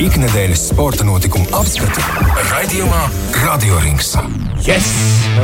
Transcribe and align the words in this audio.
Ikdienas 0.00 0.60
sporta 0.70 1.04
notikumu 1.04 1.44
apskati 1.56 2.00
raidījumā 2.50 3.00
Radio 3.44 3.78
Rings. 3.82 4.12
Yes! 4.64 4.86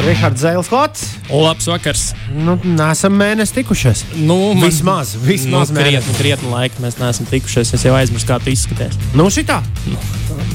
Rihards 0.07 0.43
Zēls 0.45 0.69
klāts. 0.71 1.05
Labs 1.31 1.67
vakars. 1.69 2.03
Nu, 2.33 2.55
nesam 2.65 3.17
mēnesi 3.19 3.57
tikušies. 3.59 4.05
Nu, 4.17 4.37
man- 4.55 4.69
vismaz, 4.69 5.15
vismaz 5.25 5.73
nu, 5.73 5.81
krietni, 5.81 6.15
krietni 6.19 6.51
laika 6.53 6.81
mēs 6.83 6.99
neesam 7.01 7.27
tikušies. 7.31 7.73
Es 7.77 7.85
jau 7.85 7.95
aizmirsu, 7.99 8.29
kā 8.31 8.39
tu 8.45 8.51
izskaties. 8.55 8.97
Nu, 9.19 9.27
šitā. 9.33 9.61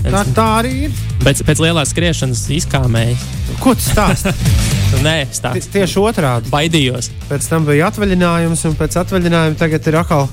Tā, 0.03 0.23
tā 0.35 0.47
arī 0.61 0.73
ir. 0.87 0.95
Pēc, 1.23 1.43
pēc 1.47 1.61
lielās 1.63 1.91
skriešanas 1.93 2.45
izkāmēji. 2.59 3.17
Ko 3.63 3.75
tu 3.75 3.85
stāsti? 3.87 4.33
Nē, 5.05 5.17
Ti- 5.29 5.37
stāsts. 5.41 5.69
Tieši 5.73 5.99
otrādi. 6.03 6.51
Baidījos. 6.53 7.11
Pēc 7.29 7.49
tam 7.51 7.65
bija 7.69 7.91
atvaļinājums, 7.91 8.65
un 8.69 8.75
pēc 8.79 8.99
atvaļinājuma 9.05 9.59
tagad 9.59 9.87
ir 9.91 9.99
atkal 10.01 10.27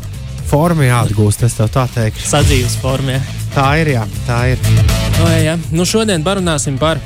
forma 0.51 0.89
jāatgūst. 0.89 1.45
Es 1.47 1.55
tev 1.61 1.71
tā 1.75 1.87
teikšu. 1.95 2.27
Sadzīves 2.35 2.79
formē. 2.83 3.21
Tā 3.55 3.67
ir, 3.83 3.95
jā, 3.97 4.05
tā 4.29 4.43
ir. 4.53 4.61
O, 5.21 5.27
jā. 5.43 5.57
Nu, 5.75 5.87
šodien 5.89 6.23
parunāsim 6.27 6.79
par, 6.79 7.01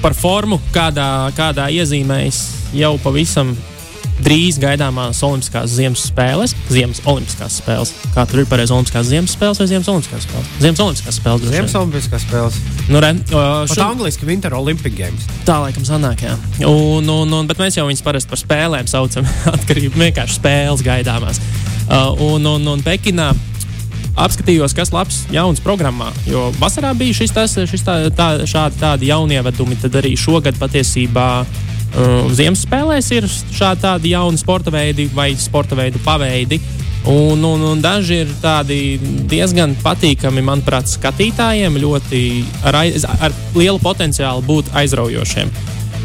par 0.00 0.14
formu, 0.14 0.60
kādā, 0.74 1.30
kādā 1.36 1.66
iezīmējas 1.74 2.44
jau 2.78 2.94
pavisam 3.02 3.50
drīz 4.20 4.58
gaidāmās 4.60 5.20
Olimpiskās 5.24 5.72
ziemas 5.72 6.04
spēles. 6.10 6.54
Ziemas 6.70 7.00
Olimpiskās 7.08 7.56
spēles. 7.60 7.92
Kā 8.14 8.26
tur 8.28 8.42
ir 8.42 8.48
pareizi 8.50 8.74
Olimpiskās 8.76 9.08
ziemas 9.08 9.34
spēles 9.34 9.60
vai 9.60 9.66
Ziemas 9.70 9.90
Olimpiskās 9.90 10.26
spēles? 10.28 10.50
Ziemas 10.60 10.82
Olimpiskās 10.84 11.18
spēles. 11.20 11.52
Ziemas 11.54 11.76
Olimpiskās 11.80 12.26
spēles. 12.26 12.58
Nu, 12.90 13.02
re, 13.02 13.12
Pat 13.32 13.74
šo- 13.74 13.86
angliski 13.88 14.28
Winter 14.28 14.54
Olympic 14.58 14.96
Games. 14.98 15.26
Tā 15.48 15.60
laikam 15.64 15.86
sanāk, 15.88 16.24
jā. 16.26 16.36
Un, 16.68 17.08
un, 17.08 17.36
un, 17.40 17.50
bet 17.50 17.60
mēs 17.62 17.80
jau 17.80 17.86
viņus 17.88 18.04
parasti 18.06 18.30
par 18.30 18.42
spēlēm 18.44 18.90
saucam. 18.90 19.28
Atkarībā 19.56 19.96
no 19.96 20.06
vienkārši 20.06 20.38
spēles 20.38 20.84
gaidāmās. 20.86 21.40
Uh, 21.90 22.12
un, 22.30 22.46
un, 22.46 22.68
un 22.76 22.84
Pekinā 22.86 23.32
apskatījos, 24.24 24.74
kas 24.76 24.92
labs 24.94 25.24
jauns 25.32 25.62
programmā. 25.64 26.10
Jo 26.28 26.48
vasarā 26.60 26.92
bija 26.98 27.20
šis, 27.20 27.34
tas, 27.36 27.56
šis 27.70 27.84
tā, 27.86 27.96
tā, 28.16 28.30
šādi 28.48 28.80
tādi 28.80 29.10
jaunievedumi, 29.10 29.78
tad 29.80 29.96
arī 30.00 30.16
šogad 30.18 30.58
patiesībā. 30.60 31.30
Uh, 31.90 32.28
Ziemas 32.36 32.62
spēlēs 32.66 33.08
ir 33.16 33.26
šādi 33.26 33.82
tādi 33.82 34.12
jauni 34.12 34.38
sporta 34.38 34.70
veidi 34.70 35.08
vai 35.14 35.32
sporta 35.38 35.78
veidu 35.78 36.02
paveidi. 36.04 36.60
Un, 37.08 37.40
un, 37.44 37.62
un 37.64 37.80
daži 37.80 38.20
ir 38.26 38.32
tādi 38.42 38.98
diezgan 39.30 39.72
patīkami, 39.80 40.42
manuprāt, 40.44 40.90
skatītājiem, 40.90 41.78
ļoti 41.80 42.20
ar, 42.68 42.82
aiz, 42.82 43.06
ar 43.08 43.32
lielu 43.56 43.80
potenciālu 43.80 44.44
būt 44.44 44.68
aizraujošiem. 44.76 45.48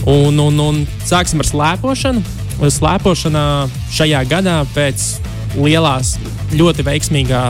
Un, 0.08 0.40
un, 0.40 0.60
un 0.64 0.82
sāksim 1.04 1.44
ar 1.44 1.50
slēpošanu. 1.52 2.24
Slēpošanā 2.56 3.46
šajā 3.92 4.22
gadā 4.32 4.62
pēc 4.72 5.10
lielās, 5.60 6.16
ļoti 6.56 6.86
veiksmīgā, 6.88 7.44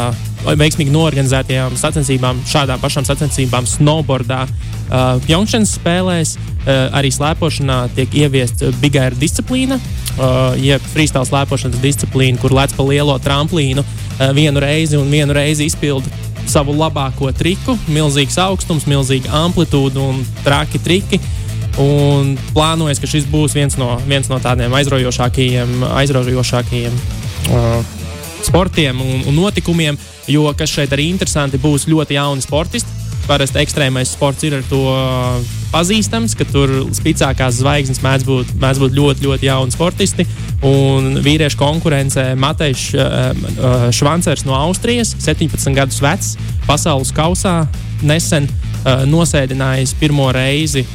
veiksmīgi 0.54 0.94
norganizētajām 0.94 1.78
sacensībām, 1.80 2.42
šādām 2.50 2.82
pašām 2.84 3.08
sacensībām, 3.08 3.68
snowboardā, 3.70 4.44
uh, 4.46 5.16
Pjongčānas 5.26 5.76
spēlēs, 5.80 6.36
uh, 6.38 6.90
arī 6.96 7.12
slēpošanā 7.14 7.80
tiek 7.98 8.14
ieviesta 8.26 8.70
big 8.82 8.98
air 9.02 9.18
disciplīna, 9.18 9.80
uh, 9.80 10.54
jeb 10.62 10.84
freestyle 10.94 11.26
slēpošanas 11.28 11.82
disciplīna, 11.84 12.42
kur 12.42 12.54
lec 12.56 12.76
pa 12.78 12.86
lielo 12.86 13.18
tramplīnu 13.22 13.82
uh, 13.82 14.30
vienu 14.38 14.62
reizi 14.64 15.00
un 15.00 15.10
vienu 15.12 15.34
reizi 15.36 15.70
izpilda 15.72 16.26
savu 16.50 16.76
labāko 16.78 17.32
triku. 17.34 17.78
Milzīgs 17.90 18.38
augstums, 18.42 18.86
milzīga 18.90 19.34
amplitūda 19.46 20.02
un 20.02 20.22
traki 20.46 20.82
triki. 20.84 21.20
Un 21.82 22.36
plānojas, 22.54 23.02
ka 23.04 23.10
šis 23.10 23.26
būs 23.28 23.58
viens 23.58 23.76
no, 23.76 23.98
viens 24.08 24.30
no 24.32 24.38
tādiem 24.40 24.72
aizraujošākajiem, 24.78 25.82
aizraujošākajiem 25.90 26.94
uh, 26.96 27.95
sportiem 28.46 29.02
un, 29.02 29.26
un 29.30 29.36
notikumiem. 29.38 29.98
Jo 30.32 30.50
kas 30.58 30.74
šeit 30.74 30.94
arī 30.96 31.10
interesanti 31.12 31.62
būs 31.62 31.88
ļoti 31.92 32.18
jauni 32.18 32.46
sportisti. 32.46 33.04
Parasti 33.26 33.58
ekstrēmais 33.58 34.12
sports 34.14 34.46
ir 34.46 34.54
ar 34.60 34.66
to 34.70 34.82
pazīstams, 35.72 36.36
ka 36.38 36.46
tur 36.46 36.72
spēcīgākās 36.94 37.58
zvaigznes 37.58 38.04
mēdz 38.04 38.26
būt, 38.28 38.52
mēdz 38.62 38.82
būt 38.84 38.94
ļoti, 39.00 39.26
ļoti 39.26 39.50
jauni 39.50 39.74
sportisti. 39.74 40.28
Un 40.66 41.18
vīriešu 41.26 41.58
konkurencē 41.60 42.28
Matejs 42.40 42.86
uh, 42.94 43.90
Švancers 43.94 44.46
no 44.46 44.56
Austrijas, 44.58 45.16
17 45.26 45.74
gadus 45.78 45.98
vecs, 46.06 46.36
pasaules 46.70 47.12
kausā 47.16 47.64
nesen 48.06 48.48
uh, 48.48 49.04
nosēdinājis 49.10 49.96
pirmo 50.00 50.30
reizi 50.36 50.86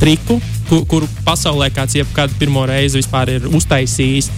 triku, 0.00 0.40
kur, 0.68 0.84
kuru 0.90 1.08
pasaulē 1.24 1.70
kāds 1.74 1.96
jebkad 1.98 2.34
pirmo 2.40 2.66
reizi 2.68 3.00
vispār 3.00 3.36
ir 3.36 3.48
uztaisījis. 3.54 4.30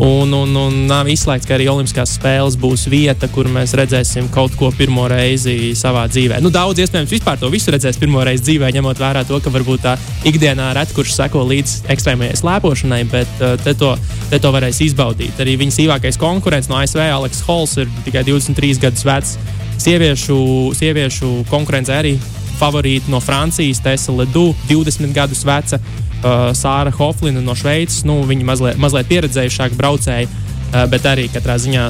Un, 0.00 0.32
un, 0.32 0.54
un 0.56 0.76
nav 0.88 1.08
izslēgts, 1.12 1.44
ka 1.46 1.54
arī 1.58 1.66
Olimpiskās 1.68 2.14
spēles 2.16 2.56
būs 2.60 2.86
vieta, 2.88 3.28
kur 3.28 3.48
mēs 3.52 3.74
redzēsim 3.76 4.30
kaut 4.32 4.54
ko 4.56 4.70
pirmo 4.72 5.04
reizi 5.10 5.74
savā 5.76 6.06
dzīvē. 6.08 6.40
Nu, 6.40 6.48
daudz 6.54 6.80
iespējams 6.80 7.12
vispār 7.12 7.36
to 7.40 7.50
visu 7.52 7.74
redzēs 7.74 8.00
pirmo 8.00 8.24
reizi 8.24 8.46
dzīvē, 8.48 8.72
ņemot 8.78 9.02
vērā 9.02 9.26
to, 9.28 9.36
ka 9.44 9.52
varbūt 9.52 9.84
tā 9.84 9.94
ikdienā 10.28 10.70
reti 10.78 10.96
kurš 10.96 11.12
seko 11.18 11.44
līdz 11.50 11.76
ekstrēmajai 11.92 12.40
slēpošanai, 12.40 13.02
bet 13.12 13.44
uh, 13.44 13.58
te, 13.60 13.76
to, 13.78 13.92
te 14.32 14.40
to 14.40 14.52
varēs 14.56 14.80
izbaudīt. 14.88 15.36
Arī 15.44 15.58
viņas 15.60 15.82
īvākais 15.84 16.20
konkurents 16.20 16.72
no 16.72 16.80
ASV, 16.80 17.04
Aleks 17.12 17.44
Hols, 17.46 17.76
ir 17.84 17.92
tikai 18.06 18.24
23 18.28 18.80
gadus 18.86 19.04
vecs. 19.06 19.36
Sieviešu, 19.82 20.38
sieviešu 20.78 21.42
konkurencē 21.50 22.00
arī 22.00 22.16
favorīti 22.62 23.10
no 23.12 23.20
Francijas, 23.22 23.82
Tessa 23.82 24.14
Ledu, 24.14 24.52
20 24.70 25.12
gadus 25.16 25.42
veca, 25.46 25.78
uh, 25.78 26.50
Sāra 26.56 26.92
Hoflina 26.94 27.42
no 27.42 27.56
Šveices. 27.58 28.04
Nu, 28.08 28.20
viņa 28.28 28.48
mazliet, 28.48 28.80
mazliet 28.82 29.10
pieredzējušāka 29.10 29.78
braucēja, 29.78 30.28
uh, 30.30 30.84
bet 30.92 31.08
arī 31.10 31.28
katrā 31.32 31.58
ziņā 31.62 31.88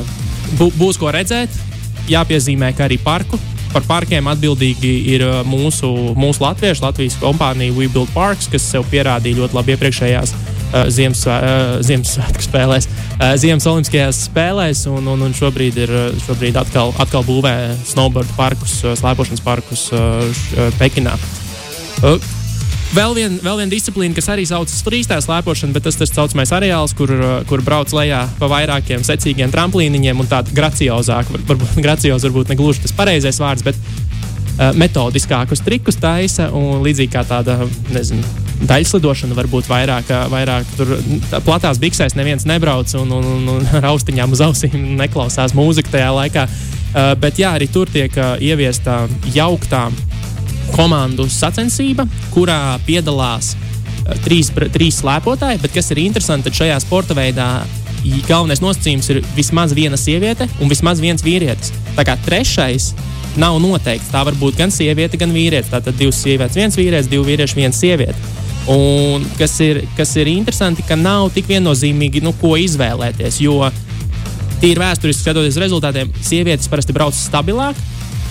bū, 0.60 0.72
būs 0.78 1.00
ko 1.00 1.12
redzēt. 1.14 1.60
Jāpiezīmē, 2.10 2.72
ka 2.76 2.88
arī 2.88 2.98
parku. 3.02 3.40
Par 3.72 3.84
parkiem 3.88 4.26
atbildīgi 4.28 4.94
ir 5.14 5.26
uh, 5.28 5.42
mūsu, 5.48 5.88
mūsu 6.18 6.44
latviešu, 6.44 6.84
Latvijas 6.84 7.20
kompānija 7.20 7.72
WeBuild 7.76 8.12
Parks, 8.16 8.50
kas 8.52 8.66
sev 8.74 8.88
pierādīja 8.92 9.40
ļoti 9.40 9.56
labi 9.60 9.76
iepriekšējās 9.76 10.34
uh, 10.36 10.51
Ziemassvētku 10.72 11.48
uh, 11.48 11.80
Ziemassvētku 11.84 12.44
spēlēs, 12.48 12.88
uh, 12.88 13.32
Ziemas 13.40 13.66
Olimpiskajās 13.68 14.22
spēlēs, 14.28 14.84
un, 14.90 15.08
un, 15.12 15.26
un 15.28 15.34
šobrīd 15.36 15.80
ir 15.84 15.94
šobrīd 16.26 16.56
atkal, 16.60 16.94
atkal 17.02 17.26
būvē 17.28 17.56
snowboard 17.88 18.30
parkus, 18.38 18.80
slēpošanas 19.00 19.44
parkus 19.44 19.88
Pekinā. 20.80 21.16
Vēl 22.92 23.14
viena 23.16 23.54
vien 23.56 23.70
disciplīna, 23.72 24.12
kas 24.12 24.26
arī 24.28 24.42
saucas 24.44 24.82
freestyle 24.84 25.22
slēpošana, 25.24 25.72
bet 25.72 25.86
tas 25.86 25.96
ir 25.96 26.02
tā 26.04 26.10
saucamais 26.10 26.50
areāls, 26.52 26.92
kur, 26.96 27.08
kur 27.48 27.62
brauc 27.64 27.92
lejā 27.96 28.26
pa 28.36 28.50
vairākiem 28.52 29.04
secīgiem 29.06 29.52
tramplīniņiem 29.54 30.20
un 30.20 30.28
tāda 30.28 30.52
graciozāka, 30.52 31.32
var- 31.32 31.46
varbūt 31.54 31.80
gracioza 31.86 32.28
varbūt 32.28 32.52
ne 32.52 32.58
gluži 32.60 32.84
tas 32.84 32.92
pareizais 32.98 33.40
vārds, 33.40 33.64
bet 33.64 33.80
uh, 33.80 34.76
metodiskākus 34.76 35.64
trikus 35.64 35.96
taisa 36.02 36.50
un 36.52 36.84
līdzīgi 36.84 37.14
kā 37.16 37.24
tāda, 37.28 37.62
nezinu, 37.96 38.28
daļslidošana 38.68 39.36
varbūt 39.36 39.68
vairāk, 39.70 40.10
uh, 40.12 40.26
vairāk 40.32 40.68
tur 40.76 40.94
tā 41.30 41.40
platās 41.44 41.80
biksēs 41.82 42.16
neviens 42.18 42.46
nebrauc 42.48 42.92
un, 42.98 43.10
un, 43.18 43.26
un, 43.36 43.50
un 43.56 43.68
ar 43.78 43.90
austiņām 43.92 44.34
uz 44.34 44.44
ausīm 44.44 44.94
neklausās 45.00 45.56
mūziku 45.58 45.94
tajā 45.94 46.12
laikā. 46.18 46.46
Uh, 46.92 47.12
bet 47.20 47.40
jā, 47.40 47.54
arī 47.56 47.68
tur 47.72 47.90
tiek 47.90 48.12
uh, 48.20 48.34
ieviesta 48.42 49.06
jauktā 49.34 49.86
komandu 50.76 51.26
sacensība, 51.32 52.06
kurā 52.34 52.78
piedalās 52.86 53.54
uh, 53.56 54.16
trīs, 54.26 54.52
trīs 54.74 55.00
slēpotāji. 55.02 55.62
Bet 55.62 55.74
kas 55.76 55.90
ir 55.94 56.02
interesanti, 56.04 56.52
šajā 56.54 56.78
sporta 56.84 57.16
veidā 57.18 57.54
galvenais 58.26 58.62
nosacījums 58.62 59.08
ir 59.12 59.22
vismaz 59.36 59.74
viena 59.76 59.98
sieviete 60.00 60.48
un 60.60 60.70
vismaz 60.70 61.00
viens 61.02 61.22
vīrietis. 61.22 61.72
Tā 61.96 62.04
kā 62.06 62.16
trešais 62.26 62.92
nav 63.38 63.58
noteikts. 63.62 64.10
Tā 64.12 64.24
var 64.26 64.36
būt 64.38 64.58
gan 64.58 64.72
sieviete, 64.74 65.20
gan 65.20 65.32
vīrietis. 65.34 65.70
Tātad 65.72 65.96
divas 65.98 66.20
sievietes, 66.22 66.58
viens 66.58 66.76
vīrietis, 66.78 67.10
divi 67.10 67.32
vīrieši, 67.32 67.58
viena 67.60 67.76
sieviete. 67.76 68.41
Un 68.70 69.24
kas 69.38 69.56
ir, 69.64 69.82
kas 69.96 70.12
ir 70.20 70.30
interesanti, 70.30 70.84
ka 70.86 70.94
nav 70.98 71.32
tik 71.34 71.48
viennozīmīgi, 71.50 72.22
nu, 72.22 72.34
ko 72.38 72.54
izvēlēties. 72.60 73.40
Jo 73.42 73.66
tīri 74.62 74.78
vēsturiski 74.78 75.24
skatoties 75.24 75.58
rezultātiem, 75.58 76.12
sievietes 76.22 76.70
parasti 76.70 76.94
brauc 76.94 77.16
stabilāk. 77.18 77.78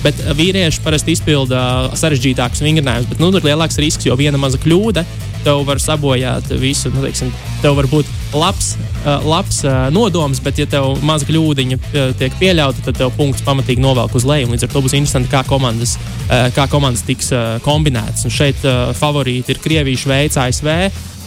Bet 0.02 0.18
vīrieši 0.34 0.82
parasti 0.82 1.14
izpilda 1.14 1.92
sarežģītākus 2.00 2.64
vingrinājumus. 2.66 3.10
Bet 3.12 3.20
nu, 3.22 3.30
tur 3.30 3.44
ir 3.44 3.52
lielāks 3.52 3.78
risks, 3.84 4.08
jo 4.08 4.16
viena 4.18 4.40
maza 4.42 4.58
kļūda 4.62 5.04
tev 5.46 5.64
var 5.68 5.82
sabojāt 5.82 6.50
visu. 6.62 6.92
Nu, 6.94 7.04
teiksim, 7.06 7.32
tev 7.62 7.78
var 7.80 7.88
būt 7.92 8.10
labs, 8.34 8.74
uh, 9.04 9.24
labs 9.28 9.62
uh, 9.66 9.88
nodoms, 9.94 10.42
bet, 10.44 10.60
ja 10.62 10.68
tev 10.70 10.96
maza 11.06 11.28
kļūdiņa 11.30 11.78
uh, 11.78 12.16
tiek 12.20 12.36
pieļauta, 12.40 12.86
tad 12.88 13.00
tev 13.02 13.14
punkts 13.18 13.46
pamatīgi 13.46 13.84
novelk 13.84 14.16
uz 14.18 14.28
leju. 14.28 14.52
Līdz 14.54 14.68
ar 14.68 14.74
to 14.74 14.84
būs 14.84 14.98
interesanti, 14.98 15.32
kā 15.32 15.44
komandas, 15.48 15.98
kā 16.56 16.68
komandas 16.72 17.06
tiks 17.08 17.32
kombinētas. 17.66 18.26
Un 18.28 18.34
šeit 18.34 18.62
favorīti 18.98 19.54
ir 19.54 19.64
Krievija, 19.64 20.04
Šveice, 20.06 20.40
ASV. 20.42 20.70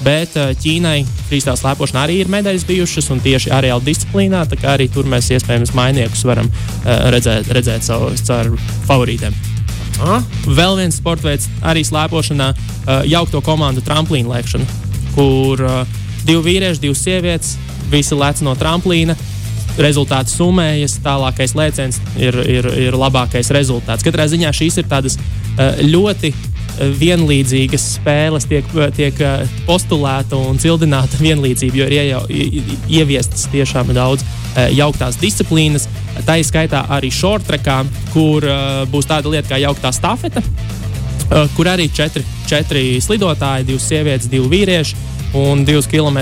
Bet 0.05 0.35
Ķīnai 0.35 1.05
freestyle 1.29 1.55
slēpošanā 1.57 2.03
arī 2.05 2.19
ir 2.25 2.33
medaļas 2.33 2.67
bijušas, 2.69 3.09
un 3.15 3.23
tieši 3.25 3.53
areāla 3.55 3.85
disciplīnā. 3.87 4.43
Tā 4.51 4.59
kā 4.61 4.75
arī 4.75 4.91
tur 4.93 5.09
mēs 5.09 5.31
iespējams 5.33 5.73
mainiekus 5.79 6.27
varam 6.29 6.51
redzēt, 6.85 7.49
redzēt 7.55 7.87
savu, 7.87 8.13
caur 8.27 8.57
favorītiem. 8.91 9.54
Ah? 10.03 10.25
Vēl 10.47 10.79
viens 10.81 10.97
sports 10.99 11.25
veids, 11.25 11.47
arī 11.63 11.85
slēpošanā, 11.87 12.49
uh, 12.55 13.05
jaukto 13.09 13.43
komandu 13.45 13.85
tramplīnu 13.85 14.33
lēkšana, 14.33 14.67
kur 15.15 15.63
uh, 15.63 16.01
divi 16.27 16.43
vīrieši, 16.49 16.83
divas 16.83 17.05
sievietes, 17.05 17.55
visi 17.93 18.19
lec 18.19 18.43
no 18.43 18.57
tramplīna. 18.59 19.17
rezultāti 19.75 20.31
summējas, 20.31 21.01
tālākais 21.03 21.55
lēciens 21.59 21.97
ir, 22.17 22.37
ir, 22.47 22.67
ir 22.79 22.95
labākais 22.95 23.49
rezultāts. 23.51 24.05
Katrā 24.07 24.29
ziņā 24.31 24.53
šīs 24.55 24.79
ir 24.79 24.87
tādas 24.87 25.17
uh, 25.19 25.81
ļoti 25.83 26.31
vienlīdzīgas 27.01 27.85
spēles, 27.99 28.47
tiek, 28.51 28.69
tiek 28.97 29.21
postulēta 29.69 30.39
un 30.39 30.59
cildināta 30.63 31.21
vienlīdzība, 31.21 31.81
jo 31.81 31.89
ir 31.89 31.97
iejau, 31.99 32.23
ieviestas 32.91 33.47
tiešām 33.53 33.95
daudz 33.97 34.25
jauktās 34.75 35.19
disciplīnas. 35.21 35.89
Tā 36.27 36.39
ir 36.41 36.47
skaitā 36.47 36.85
arī 36.95 37.11
shortrekā, 37.15 37.81
kur 38.13 38.47
būs 38.91 39.11
tāda 39.11 39.33
lieta 39.33 39.55
kā 39.55 39.61
jauktā 39.63 39.93
stafeta, 39.95 40.43
kur 41.57 41.71
arī 41.71 41.89
četri, 41.95 42.25
četri 42.51 42.85
slidotāji, 43.03 43.69
divas 43.71 43.89
sievietes, 43.91 44.31
divi 44.31 44.51
vīrieši 44.59 45.13
un 45.35 45.65
2 45.67 45.89
km, 45.91 46.19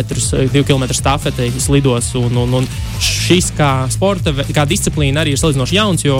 2 0.52 0.64
km 0.64 0.94
stafeti 0.94 1.52
slidos. 1.60 2.14
Un, 2.14 2.36
un, 2.36 2.54
un 2.54 2.68
šis 3.00 3.52
kā 3.56 3.84
sporta 3.92 4.32
kā 4.32 4.64
disciplīna 4.68 5.20
arī 5.22 5.34
ir 5.34 5.40
salīdzinoši 5.40 5.76
jauns, 5.76 6.06
jo 6.06 6.16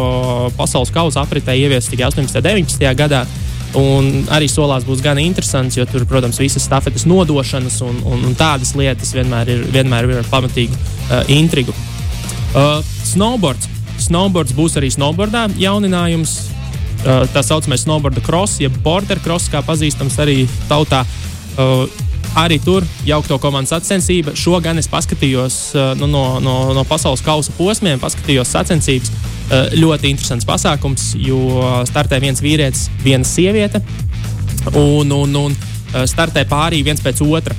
pasaules 0.58 0.93
kausa 0.93 1.25
apritē 1.25 1.56
ieviestas 1.56 1.93
tikai 1.93 2.11
18. 2.11 2.37
un 2.37 2.44
19. 2.44 2.93
gadā. 2.99 3.25
Un 3.78 4.26
arī 4.32 4.50
solās 4.52 4.84
būs 4.84 5.00
gan 5.04 5.16
interesants, 5.22 5.78
jo 5.78 5.86
tur, 5.88 6.04
protams, 6.08 6.40
visas 6.42 6.66
stafetes 6.66 7.06
nodošanas 7.08 7.78
un, 7.86 8.02
un, 8.04 8.26
un 8.28 8.34
tādas 8.36 8.74
lietas 8.76 9.14
vienmēr 9.16 9.48
ir, 9.48 9.62
vienmēr 9.72 10.10
ir 10.10 10.20
ar 10.20 10.28
pamatīgu 10.28 10.76
uh, 10.76 11.22
intrigu. 11.32 11.72
Uh, 12.52 12.82
snowboards. 13.08 13.70
Snowboards 14.02 14.52
būs 14.56 14.76
arī 14.80 14.92
snowboardā 14.92 15.46
jauninājums. 15.56 16.36
Uh, 17.02 17.24
tā 17.32 17.40
saucamais 17.42 17.82
snowboard 17.86 18.20
cross, 18.26 18.60
jeb 18.60 18.76
border 18.84 19.19
cross, 19.24 19.48
kā 19.50 19.64
pazīstams 19.64 20.20
arī 20.22 20.42
tautā. 20.70 21.06
Uh, 21.56 21.88
Arī 22.38 22.56
tur 22.64 22.80
jaukto 23.04 23.36
komandas 23.36 23.74
sacensība. 23.74 24.32
Šo 24.38 24.56
gan 24.64 24.80
es 24.80 24.86
paskatījos 24.88 25.56
uh, 25.76 25.90
nu, 26.00 26.06
no, 26.08 26.22
no, 26.40 26.54
no 26.72 26.84
pasaules 26.88 27.20
kausa 27.20 27.52
posmiem, 27.58 28.00
paskatījos 28.00 28.48
sacensības. 28.54 29.12
Uh, 29.52 29.69
ļoti 29.76 30.08
interesants 30.08 30.46
pasākums, 30.49 31.10
jo 31.20 31.60
startē 31.84 32.16
viens 32.22 32.40
vīrietis, 32.40 32.87
viena 33.04 33.26
sieviete. 33.28 33.82
Un, 34.72 35.10
un, 35.12 35.37
un 35.37 35.52
uh, 35.52 36.06
startē 36.08 36.46
pārī 36.49 36.81
viens 36.87 37.02
pēc 37.04 37.20
otra. 37.26 37.58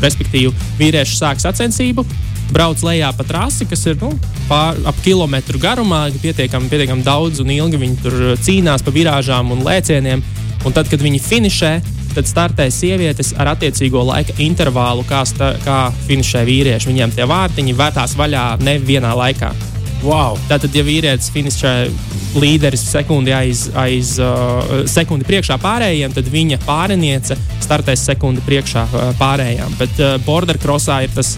Respektīvi, 0.00 0.52
vīrieši 0.78 1.16
sāk 1.18 1.40
sacensību, 1.42 2.04
brauc 2.54 2.80
lejā 2.86 3.10
pa 3.16 3.24
trasi, 3.26 3.66
kas 3.68 3.82
ir 3.90 3.98
nu, 4.00 4.12
pār, 4.48 4.78
ap 4.86 4.96
kilometru 5.04 5.58
garumā, 5.60 6.04
pietiekami, 6.22 6.70
pietiekami 6.70 7.04
daudz 7.04 7.42
un 7.42 7.50
ilgi. 7.52 7.80
Viņi 7.82 7.98
tur 8.04 8.18
cīnās 8.40 8.86
pa 8.86 8.94
virāžām 8.94 9.50
un 9.52 9.64
lēcieniem. 9.66 10.22
Un 10.64 10.74
tad, 10.74 10.88
kad 10.90 11.02
viņi 11.02 11.20
finišē, 11.22 11.72
tad 12.14 12.30
startē 12.30 12.68
sievietes 12.72 13.34
ar 13.38 13.52
attiecīgo 13.52 14.06
laika 14.08 14.38
intervālu, 14.42 15.04
kā, 15.10 15.24
sta, 15.28 15.52
kā 15.66 15.80
finišē 16.06 16.46
vīrieši. 16.48 16.90
Viņiem 16.92 17.18
tie 17.18 17.26
vārtiņi 17.28 17.76
vērtās 17.78 18.16
vaļā 18.18 18.46
nevienā 18.62 19.12
laikā. 19.18 19.52
Wow. 20.04 20.38
Tātad, 20.46 20.74
ja 20.76 20.84
vīrietis 20.86 21.30
finišē 21.34 21.72
līderis 22.38 22.84
sekundi 22.86 23.32
aiz, 23.34 23.66
aiz 23.78 24.14
uh, 24.22 24.84
sekundi 24.86 25.26
priekšā 25.26 25.58
pārējiem, 25.62 26.14
tad 26.14 26.28
viņa 26.30 26.60
pāriniece 26.62 27.38
startēs 27.64 28.06
sekundi 28.06 28.44
priekšā 28.46 28.84
uh, 28.86 29.08
pārējām. 29.18 29.74
Bet 29.80 29.98
uh, 29.98 30.14
border 30.26 30.60
crossā 30.62 31.02
ir 31.06 31.14
tas 31.16 31.36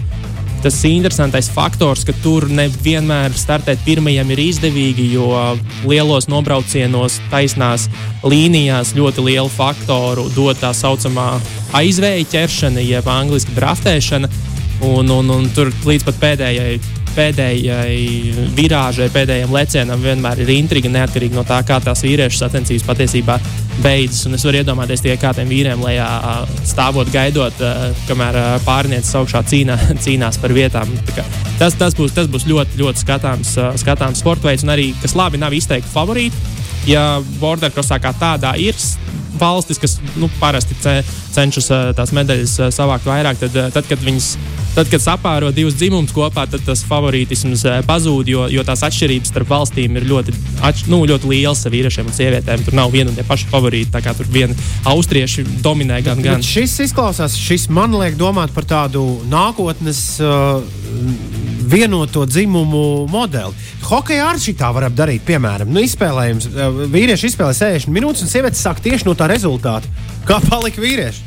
tas 0.60 0.76
interesantais 0.84 1.48
faktors, 1.48 2.02
ka 2.04 2.12
tur 2.20 2.44
nevienmēr 2.52 3.32
startēt 3.32 3.80
pirmajam 3.86 4.28
ir 4.34 4.42
izdevīgi, 4.42 5.06
jo 5.14 5.30
lielos 5.88 6.28
nobraucienos, 6.28 7.16
taisnās 7.32 7.86
līnijās 8.20 8.92
ļoti 8.96 9.24
lielu 9.24 9.48
faktoru 9.48 10.26
dod 10.36 10.60
tā 10.60 10.74
saucamā 10.76 11.30
aizvēja 11.80 12.28
ķeršana, 12.34 12.84
jeb 12.84 13.08
angļuiski 13.08 13.56
draftēšana. 13.56 14.28
Un, 14.84 15.08
un, 15.12 15.32
un 15.32 15.48
tur 15.56 15.72
līdz 15.84 16.06
pat 16.08 16.20
pēdējai 16.20 16.99
pēdējai 17.20 18.46
virāžai, 18.56 19.10
pēdējiem 19.12 19.52
lecienam 19.52 20.00
vienmēr 20.04 20.40
ir 20.40 20.52
intriga, 20.54 20.88
neatkarīgi 20.92 21.36
no 21.36 21.44
tā, 21.48 21.58
kā 21.68 21.76
tās 21.84 22.00
vīriešu 22.06 22.40
sacensības 22.40 22.86
patiesībā 22.86 23.36
beidzas. 23.84 24.24
Un 24.28 24.38
es 24.38 24.44
varu 24.46 24.60
iedomāties 24.60 25.04
tikai 25.04 25.18
kādiem 25.20 25.50
vīriem 25.52 25.84
lejā 25.84 26.08
stāvot, 26.68 27.10
gaidot, 27.12 27.60
kamēr 28.08 28.38
pārniecis 28.64 29.18
augšā 29.20 29.42
cīnā, 29.52 29.76
cīnās 30.04 30.40
par 30.40 30.54
vietām. 30.56 30.94
Tas, 31.60 31.76
tas, 31.76 31.96
būs, 31.98 32.14
tas 32.16 32.30
būs 32.30 32.48
ļoti, 32.48 32.80
ļoti 32.80 33.04
skatāms, 33.04 33.52
skatāms 33.82 34.24
sporta 34.24 34.48
veids, 34.48 34.64
un 34.64 34.72
arī, 34.76 34.90
kas 35.02 35.16
labi, 35.18 35.40
nav 35.42 35.56
izteikti 35.56 35.92
favorīti. 35.92 36.56
Ja 36.88 37.20
bordercrossā 37.42 38.00
kā 38.00 38.14
tādā 38.16 38.54
ir 38.56 38.78
valstis, 39.40 39.78
kas 39.80 39.98
nu, 40.16 40.30
parasti 40.40 40.76
cenšas 40.80 41.68
tās 41.96 42.14
medaļas 42.16 42.56
savākt 42.72 43.08
vairāk, 43.08 43.44
tad, 43.44 43.60
tad 43.76 43.88
kad 43.92 44.00
viņas 44.04 44.32
Tad, 44.74 44.86
kad 44.86 45.02
sapāro 45.02 45.50
divus 45.50 45.74
dzimumus 45.74 46.12
kopā, 46.14 46.44
tad 46.50 46.62
tas 46.62 46.84
favorītisms 46.86 47.64
eh, 47.66 47.80
pazūd, 47.86 48.28
jo, 48.30 48.44
jo 48.54 48.62
tās 48.66 48.84
atšķirības 48.86 49.32
starp 49.32 49.50
valstīm 49.50 49.98
ir 49.98 50.06
ļoti, 50.06 50.34
atš, 50.66 50.84
nu, 50.92 51.00
ļoti 51.10 51.30
lielas 51.32 51.64
ar 51.66 51.74
vīriešiem 51.74 52.06
un 52.06 52.14
sievietēm. 52.14 52.62
Tur 52.66 52.76
nav 52.78 52.94
viena 52.94 53.10
un 53.10 53.18
tie 53.18 53.26
paši 53.26 53.50
favorīti. 53.50 53.90
Tā 53.90 54.02
kā 54.04 54.14
tur 54.14 54.30
viena 54.30 54.54
austrieši 54.92 55.44
dominē 55.64 55.98
gan. 56.06 56.22
gan. 56.22 56.38
Bet 56.38 56.46
šis 56.46 56.76
izklausās, 56.86 57.34
šis 57.34 57.66
man 57.74 57.98
liek 57.98 58.14
domāt 58.20 58.54
par 58.54 58.68
tādu 58.70 59.04
nākotnes. 59.30 60.04
Uh, 60.22 60.62
vienoto 61.70 62.24
dzimumu 62.26 63.06
modeli. 63.06 63.54
Hokeja 63.86 64.26
arī 64.30 64.42
šī 64.42 64.56
tā 64.58 64.72
var 64.74 64.88
darīt. 64.90 65.22
Piemēram, 65.28 65.70
nu, 65.70 65.82
izspēlējums. 65.86 66.50
Uh, 66.50 66.82
vīrieši 66.90 67.30
izspēlē 67.30 67.54
60 67.54 67.94
minūtes, 67.94 68.24
un 68.26 68.32
sievietes 68.32 68.62
sāk 68.64 68.82
tieši 68.82 69.06
no 69.06 69.14
tā 69.18 69.30
rezultāta. 69.30 69.90
Kā 70.26 70.40
palika 70.48 70.82
vīrieši? 70.82 71.26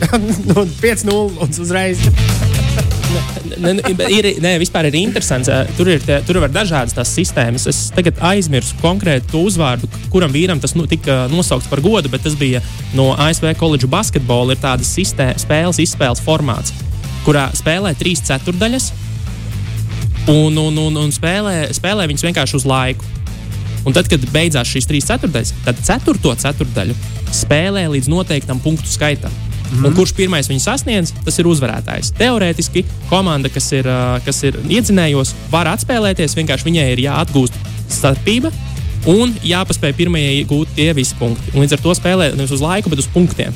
nu, 0.50 0.64
5-0 0.80 1.44
un 1.44 1.60
uzreiz. 1.66 2.06
Ne, 3.60 3.72
ne, 3.74 3.94
ir, 4.12 4.28
nē, 4.42 4.54
vispār 4.62 4.88
ir 4.88 4.96
interesants. 5.00 5.50
Tur 5.78 5.90
ir, 5.92 6.02
tur 6.26 6.40
ir 6.40 6.46
dažādas 6.52 6.94
tās 6.96 7.12
sistēmas. 7.16 7.66
Es 7.70 7.82
tagad 7.94 8.20
aizmirsu 8.30 8.78
konkrētu 8.82 9.42
uzvārdu, 9.48 9.90
kuram 10.12 10.32
vīram 10.34 10.60
tas 10.62 10.74
nu, 10.78 10.86
tika 10.90 11.24
nosaukts 11.32 11.68
par 11.70 11.82
godu, 11.84 12.10
bet 12.12 12.24
tas 12.26 12.36
bija 12.38 12.62
no 12.96 13.12
ASV 13.18 13.52
koledžu 13.60 13.90
basketbola. 13.90 14.56
Ir 14.56 14.62
tādas 14.62 14.90
sistēmas, 14.96 15.44
spēles 15.46 15.80
izspēles 15.82 16.22
formāts, 16.24 16.74
kurā 17.26 17.48
spēlē 17.56 17.94
trīs 17.98 18.24
ceturdaļas. 18.28 18.90
Un, 20.30 20.56
un, 20.60 20.76
un, 20.78 20.98
un 21.00 21.14
spēlē, 21.14 21.70
spēlē 21.74 22.06
viņas 22.10 22.28
vienkārši 22.28 22.60
uz 22.60 22.68
laiku. 22.68 23.16
Un 23.88 23.96
tad, 23.96 24.10
kad 24.12 24.24
beidzās 24.34 24.68
šīs 24.68 24.88
trīs 24.88 25.08
ceturdaļas, 25.08 25.54
tad 25.64 25.80
ceturto 25.86 26.34
ceturdaļu 26.42 26.96
spēlē 27.32 27.86
līdz 27.94 28.10
noteiktam 28.12 28.60
punktu 28.60 28.90
skaitam. 28.90 29.32
Mm. 29.70 29.86
Un 29.86 29.94
kurš 29.94 30.12
pirmais 30.18 30.48
viņu 30.50 30.62
sasniedz, 30.64 31.12
tas 31.24 31.38
ir 31.38 31.48
uzvarētājs. 31.50 32.12
Teorētiski 32.18 32.82
komanda, 33.10 33.50
kas 33.52 33.70
ir, 33.76 33.86
kas 34.26 34.42
ir 34.48 34.58
iedzinējos, 34.66 35.34
var 35.52 35.70
atspēlēties. 35.70 36.34
Vienkārši 36.38 36.66
viņai 36.66 36.86
ir 36.94 37.04
jāatgūst 37.06 37.58
starpība 37.90 38.50
un 39.10 39.32
jāpaspēj 39.46 39.94
pirmajai 39.96 40.40
gūt 40.50 40.74
tie 40.76 40.90
visi 40.96 41.16
punkti. 41.18 41.54
Un 41.54 41.64
līdz 41.64 41.78
ar 41.78 41.84
to 41.84 41.94
spēlē 41.96 42.32
nevis 42.34 42.56
uz 42.56 42.64
laiku, 42.64 42.92
bet 42.92 43.02
uz 43.02 43.08
punktiem. 43.14 43.54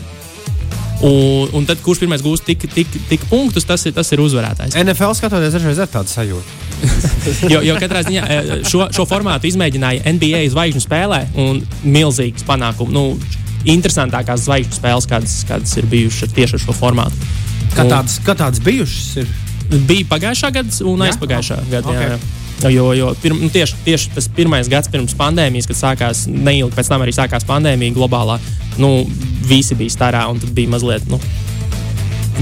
Un, 1.04 1.50
un 1.52 1.66
tad, 1.68 1.80
kurš 1.84 2.00
pirmais 2.04 2.22
gūs 2.24 2.40
tik, 2.46 2.64
tik, 2.72 2.88
tik 3.10 3.24
punktus, 3.28 3.66
tas 3.68 3.82
ir, 3.84 3.92
tas 3.96 4.08
ir 4.14 4.22
uzvarētājs. 4.24 4.76
NFL 4.80 5.16
skatoties, 5.18 5.52
dažreiz 5.52 5.82
ir 5.82 5.90
tāda 5.90 6.08
sajūta. 6.08 6.60
jo, 7.52 7.60
jo 7.64 7.74
katrā 7.80 8.04
ziņā 8.06 8.24
šo, 8.68 8.86
šo 8.94 9.04
formātu 9.08 9.48
izmēģināja 9.50 10.14
NBA 10.14 10.44
zvaigžņu 10.54 10.84
spēlē 10.84 11.20
un 11.44 11.60
milzīgs 11.84 12.46
panākums. 12.48 12.94
Nu, 12.94 13.04
interesantākās 13.71 14.44
zvaigžņu 14.47 14.78
spēles, 14.78 15.09
kādas, 15.11 15.40
kādas 15.49 15.75
ir 15.80 15.88
bijušas 15.90 16.37
tieši 16.37 16.59
ar 16.59 16.64
šo 16.66 16.76
formātu. 16.76 17.33
Kā 17.75 17.85
tādas, 17.88 18.21
kā 18.25 18.37
tādas 18.38 18.62
bijušas? 18.64 19.25
Ir? 19.25 19.35
Bija 19.88 20.06
pagājušā 20.12 20.50
gada 20.54 20.80
un 20.90 21.04
aizpagājušā 21.09 21.61
gada. 21.71 21.92
Okay. 21.92 22.09
Jā, 22.09 22.16
jā. 22.16 22.42
Jo, 22.71 22.92
jo 22.97 23.11
pirm, 23.21 23.40
nu, 23.42 23.50
tieši, 23.52 23.76
tieši 23.85 24.12
tas 24.14 24.28
pirmais 24.33 24.68
gads 24.71 24.88
pirms 24.92 25.16
pandēmijas, 25.18 25.66
kad 25.68 25.78
sākās 25.80 26.25
neilgi 26.30 26.73
pēc 26.76 26.88
tam 26.92 27.02
arī 27.04 27.12
sākās 27.12 27.44
pandēmija 27.49 27.97
globālā, 27.97 28.38
nu, 28.80 29.02
visi 29.44 29.76
bija 29.76 29.92
starā 29.92 30.23
un 30.30 30.40
tad 30.40 30.54
bija 30.56 30.71
mazliet. 30.73 31.04
Nu, 31.11 31.18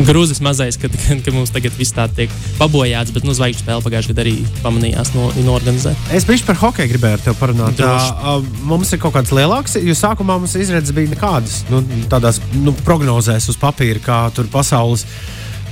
grūzis 0.01 0.41
mazais, 0.45 0.79
kad, 0.81 0.95
kad, 0.97 1.21
kad 1.25 1.35
mums 1.35 1.53
tagad 1.53 1.75
viss 1.77 1.95
tā 1.95 2.07
tiek 2.17 2.33
pabojāts, 2.59 3.13
bet 3.15 3.27
nu, 3.27 3.35
zvaigžņu 3.37 3.63
spēle 3.63 3.85
pagājušajā 3.85 4.15
gadā 4.15 4.25
arī 4.25 4.35
pamanījās 4.65 5.13
no, 5.17 5.29
norganizēt. 5.45 6.09
Es 6.17 6.27
biju 6.29 6.47
par 6.49 6.61
hokeju 6.63 6.93
gribēju 6.95 7.19
ar 7.19 7.25
tevi 7.27 7.41
parunāt. 7.41 7.79
Tā, 7.81 8.39
mums 8.69 8.93
ir 8.95 9.03
kaut 9.03 9.17
kāds 9.17 9.35
lielāks, 9.37 9.77
jo 9.83 9.97
sākumā 9.99 10.39
mums 10.41 10.57
izredzes 10.59 10.95
bija 10.97 11.13
nekādas 11.13 11.63
nu, 11.73 11.83
tādās 12.13 12.41
nu, 12.57 12.75
prognozēs 12.87 13.51
uz 13.53 13.61
papīra, 13.61 14.03
kā 14.03 14.25
tur 14.37 14.51
pasaules. 14.53 15.07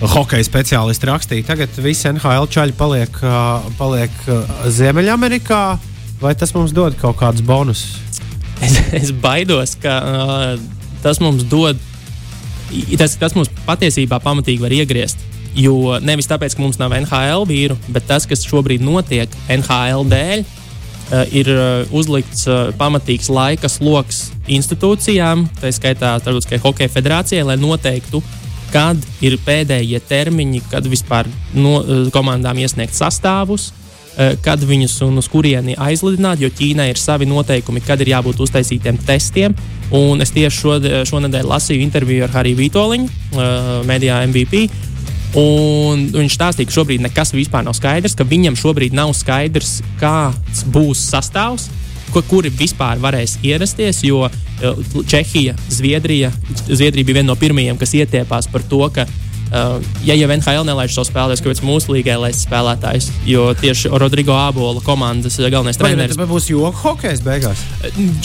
Hokeja 0.01 0.47
speciālisti 0.47 1.05
rakstīja, 1.11 1.45
tagad 1.45 1.75
visi 1.85 2.09
NHL 2.09 2.47
čaļi 2.49 2.73
paliek, 2.79 3.19
paliek 3.77 4.23
Ziemeļamerikā. 4.73 5.65
Vai 6.23 6.33
tas 6.41 6.55
mums 6.57 6.73
dod 6.73 6.97
kaut 7.01 7.19
kādus 7.21 7.45
bonusus? 7.45 7.99
Es, 8.65 8.79
es 8.97 9.13
baidos, 9.13 9.75
ka 9.81 9.93
uh, 10.01 10.65
tas 11.05 11.21
mums 11.21 11.45
dod 11.49 11.77
tas, 12.99 13.17
tas 13.21 13.37
mums 13.37 13.51
patiesībā 13.67 14.21
pamatīgi 14.23 14.63
var 14.63 14.75
iegriezt. 14.75 15.23
Jo 15.59 15.99
nevis 16.03 16.29
tāpēc, 16.31 16.55
ka 16.55 16.63
mums 16.63 16.79
nav 16.79 16.95
NHL 16.95 17.47
vīru, 17.49 17.77
bet 17.91 18.07
tas, 18.07 18.27
kas 18.31 18.47
šobrīd 18.47 18.85
notiek 18.87 19.33
NHL 19.51 20.07
dēļ, 20.11 20.45
uh, 20.45 21.25
ir 21.35 21.51
uh, 21.51 21.97
uzlikts 21.97 22.47
uh, 22.47 22.71
pamatīgs 22.79 23.31
laika 23.33 23.71
sloks 23.71 24.29
institūcijām, 24.51 25.49
tā 25.59 25.73
skaitā 25.75 26.15
Starptautiskajai 26.21 26.63
hokeja 26.63 26.95
federācijai, 26.95 27.43
lai 27.49 27.59
noteiktu, 27.59 28.23
kad 28.71 28.99
ir 29.25 29.35
pēdējie 29.43 29.99
termiņi, 30.07 30.63
kad 30.71 30.87
vispār 30.87 31.27
no, 31.59 31.81
komandām 32.15 32.61
iesniegt 32.63 32.95
sastāvus, 32.95 33.73
kad 34.45 34.63
viņus 34.67 34.95
un 35.07 35.19
uz 35.23 35.27
kurieni 35.31 35.75
aizlidināt, 35.81 36.43
jo 36.43 36.51
Ķīnai 36.55 36.91
ir 36.91 36.99
savi 37.01 37.27
noteikumi, 37.31 37.83
kad 37.83 37.99
ir 38.03 38.11
jābūt 38.13 38.43
uztaisītiem 38.45 38.99
testiem. 39.07 39.55
Un 39.97 40.23
es 40.23 40.31
tieši 40.31 40.55
šo, 40.55 40.77
šonadēļ 41.11 41.49
lasīju 41.51 41.83
interviju 41.83 42.27
ar 42.27 42.35
Hariju 42.35 42.61
Vitoļņu, 42.61 43.09
uh, 43.09 43.71
medijā 43.89 44.21
MVP. 44.29 44.69
Un 45.39 46.09
viņš 46.11 46.35
stāstīja, 46.35 46.67
ka 46.67 46.75
šobrīd 46.75 47.05
nekas 47.05 47.35
vispār 47.35 47.63
nav 47.67 47.77
skaidrs, 47.79 48.17
ka 48.19 48.27
viņam 48.27 48.59
šobrīd 48.59 48.95
nav 48.97 49.13
skaidrs, 49.15 49.79
kāds 50.01 50.65
būs 50.75 51.03
sastāvs, 51.13 51.69
ko, 52.11 52.23
kuri 52.27 52.51
vispār 52.51 52.99
varēs 53.03 53.37
ierasties. 53.47 54.03
Jo 54.07 54.27
Čehija, 55.07 55.55
Zviedrija, 55.71 56.33
Zviedrija 56.67 57.07
bija 57.07 57.21
viena 57.21 57.31
no 57.31 57.39
pirmajiem, 57.39 57.79
kas 57.79 57.95
ietiepās 57.95 58.51
par 58.51 58.67
to, 58.67 58.83
ka 58.95 59.07
ja 60.07 60.15
jau 60.15 60.29
NHL 60.31 60.67
nelaiž 60.69 60.95
savu 60.95 61.09
spēlētājus, 61.09 61.43
kāpēc 61.45 61.63
mūsu 61.67 61.95
līgai 61.97 62.17
laist 62.23 62.45
spēlētājus? 62.47 63.11
Jo 63.27 63.51
tieši 63.59 63.91
Rodrigo 63.99 64.37
Abola 64.39 64.83
komandas 64.85 65.41
galvenais 65.41 65.81
treneris. 65.81 66.19
Vai 66.19 66.29
būs 66.31 66.51
joku 66.53 66.85
hokejs 66.85 67.25
beigās? 67.27 67.65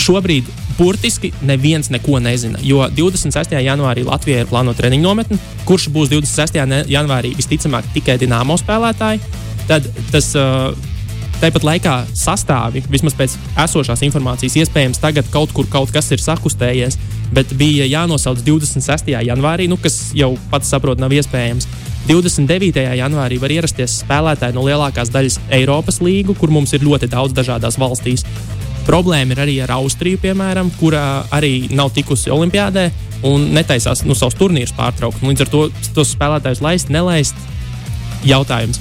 Šobrīd 0.01 0.49
burtiski 0.77 1.31
neviens 1.45 1.89
neko 1.93 2.19
nezina. 2.23 2.59
Jo 2.61 2.85
26. 2.91 3.55
janvārī 3.65 4.05
Latvijā 4.05 4.43
ir 4.43 4.51
plānota 4.51 4.83
treniņu 4.83 5.07
nometne, 5.07 5.39
kurš 5.65 5.89
būs 5.95 6.11
26. 6.13 6.59
janvārī 6.91 7.35
visticamāk 7.37 7.87
tikai 7.95 8.19
Dienāmo 8.21 8.59
spēlētāji. 8.61 9.23
Tad 9.65 9.87
tas 10.13 10.29
uh, 10.37 10.75
Tāpat 11.35 11.65
laikā 11.67 11.93
sastāvi, 12.15 12.79
vismaz 12.87 13.15
pēc 13.17 13.33
esošās 13.65 14.05
informācijas, 14.07 14.55
iespējams, 14.61 15.01
tagad 15.03 15.27
kaut 15.33 15.51
kur 15.55 15.67
kaut 15.67 15.91
kas 15.91 16.07
ir 16.15 16.21
sakustējies, 16.23 16.95
bet 17.35 17.51
bija 17.59 17.87
jānosauc 17.89 18.41
26. 18.45 19.11
janvārī, 19.27 19.67
nu, 19.71 19.77
kas 19.81 20.11
jau 20.15 20.33
pats 20.51 20.71
saprot, 20.71 21.01
nav 21.01 21.13
iespējams. 21.15 21.67
29. 22.05 22.83
janvārī 22.99 23.39
var 23.41 23.53
ierasties 23.53 23.99
spēlētāji 24.03 24.55
no 24.55 24.65
lielākās 24.67 25.09
daļas 25.13 25.39
Eiropas 25.57 26.01
līgu, 26.05 26.35
kur 26.37 26.53
mums 26.53 26.75
ir 26.77 26.85
ļoti 26.85 27.09
daudz 27.11 27.33
dažādās 27.37 27.79
valstīs. 27.81 28.25
Problēma 28.85 29.33
ir 29.33 29.41
arī 29.41 29.55
ar 29.65 29.73
Austriju, 29.79 30.21
piemēram, 30.21 30.69
kurā 30.79 31.25
arī 31.33 31.71
nav 31.73 31.89
tikusi 31.95 32.29
Olimpijādē 32.33 32.91
un 33.25 33.49
netaisās 33.57 34.05
nu, 34.05 34.13
savus 34.13 34.37
turnīrus 34.37 34.75
pārtraukt. 34.77 35.25
Līdz 35.25 35.47
ar 35.47 35.53
to 35.55 35.67
tos 35.97 36.13
spēlētājus 36.13 36.61
laist, 36.61 36.93
nelaist. 36.93 37.47
Jautājums 38.25 38.77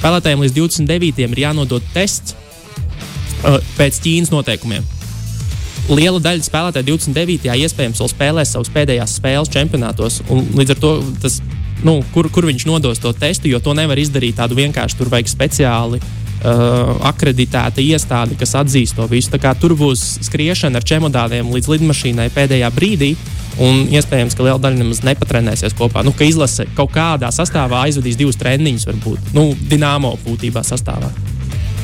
Spēlētājiem 0.00 0.40
līdz 0.40 0.54
29. 0.56 1.26
ir 1.26 1.42
jānodod 1.42 1.84
tests 1.92 2.32
uh, 2.32 3.58
pēc 3.76 4.00
Ķīnas 4.00 4.32
noteikumiem. 4.32 4.86
Liela 5.90 6.20
daļa 6.22 6.44
spēlētāju 6.46 6.86
29. 6.92 7.50
iespējams 7.64 7.98
vēl 7.98 8.10
spēlēs 8.12 8.52
savas 8.54 8.70
pēdējās 8.70 9.16
spēles 9.18 9.50
čempionātos. 9.50 10.20
Līdz 10.30 10.76
ar 10.76 10.78
to 10.84 10.90
tas, 11.22 11.40
nu, 11.82 11.96
kur, 12.14 12.28
kur 12.30 12.46
viņš 12.46 12.66
nodos 12.68 13.02
to 13.02 13.10
testu, 13.16 13.50
jo 13.50 13.58
to 13.64 13.74
nevar 13.74 13.98
izdarīt 13.98 14.38
tādu 14.38 14.58
vienkārši. 14.60 15.00
Tur 15.00 15.10
vajag 15.10 15.32
speciāli 15.32 15.98
uh, 15.98 16.94
akreditēta 17.10 17.82
iestāde, 17.82 18.38
kas 18.38 18.54
atzīst 18.60 19.00
to 19.00 19.08
visu. 19.10 19.34
Tur 19.34 19.74
būs 19.78 20.04
skriešana 20.28 20.78
ar 20.78 20.86
čemodāniem 20.86 21.50
līdz 21.56 21.72
lidmašīnai 21.74 22.28
pēdējā 22.38 22.70
brīdī. 22.76 23.16
Un 23.60 23.82
iespējams, 23.90 24.38
ka 24.38 24.46
liela 24.46 24.62
daļa 24.62 24.78
nemaz 24.78 25.02
nepatrenēsies 25.04 25.74
kopā. 25.76 26.04
Nu, 26.06 26.14
ka 26.14 26.24
izlase 26.24 26.68
kaut 26.78 26.94
kādā 26.94 27.32
sastāvā 27.34 27.82
aizvadīs 27.88 28.16
divus 28.20 28.38
treniņus, 28.40 28.86
varbūt 28.92 29.34
nu, 29.34 29.50
dināmo 29.68 30.14
būtībā 30.22 30.62
sastāvā. 30.64 31.10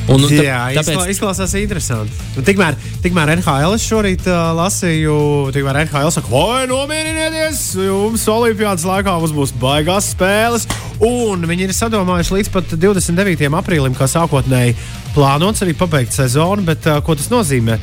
Un, 0.07 0.23
tā, 0.23 0.39
Jā, 0.39 0.59
tāpēc... 0.77 1.01
izklausās 1.11 1.53
interesanti. 1.59 2.15
Nu, 2.37 2.43
tikmēr, 2.47 2.77
tikmēr 3.03 3.33
NHL 3.35 3.75
es 3.75 3.83
šorīt 3.89 4.27
uh, 4.31 4.53
lasīju, 4.55 5.15
tikmēr 5.55 5.81
NHL 5.83 6.11
saka, 6.15 6.31
vai 6.31 6.63
nomierinieties, 6.69 7.63
jums 7.89 8.23
Olimpijas 8.31 8.87
laikā 8.87 9.17
mums 9.17 9.35
būs 9.35 9.51
baigās 9.59 10.13
spēles. 10.13 10.67
Un 11.03 11.43
viņi 11.49 11.67
ir 11.67 11.75
sadomājuši 11.75 12.37
līdz 12.37 12.53
pat 12.55 12.71
29. 12.79 13.51
aprīlim, 13.59 13.97
kā 13.97 14.07
sākotnēji 14.09 14.77
plānots 15.13 15.65
arī 15.65 15.75
pabeigt 15.77 16.15
sezonu. 16.15 16.63
Bet, 16.67 16.87
uh, 16.87 17.01
ko 17.03 17.17
tas 17.19 17.27
nozīmē? 17.33 17.75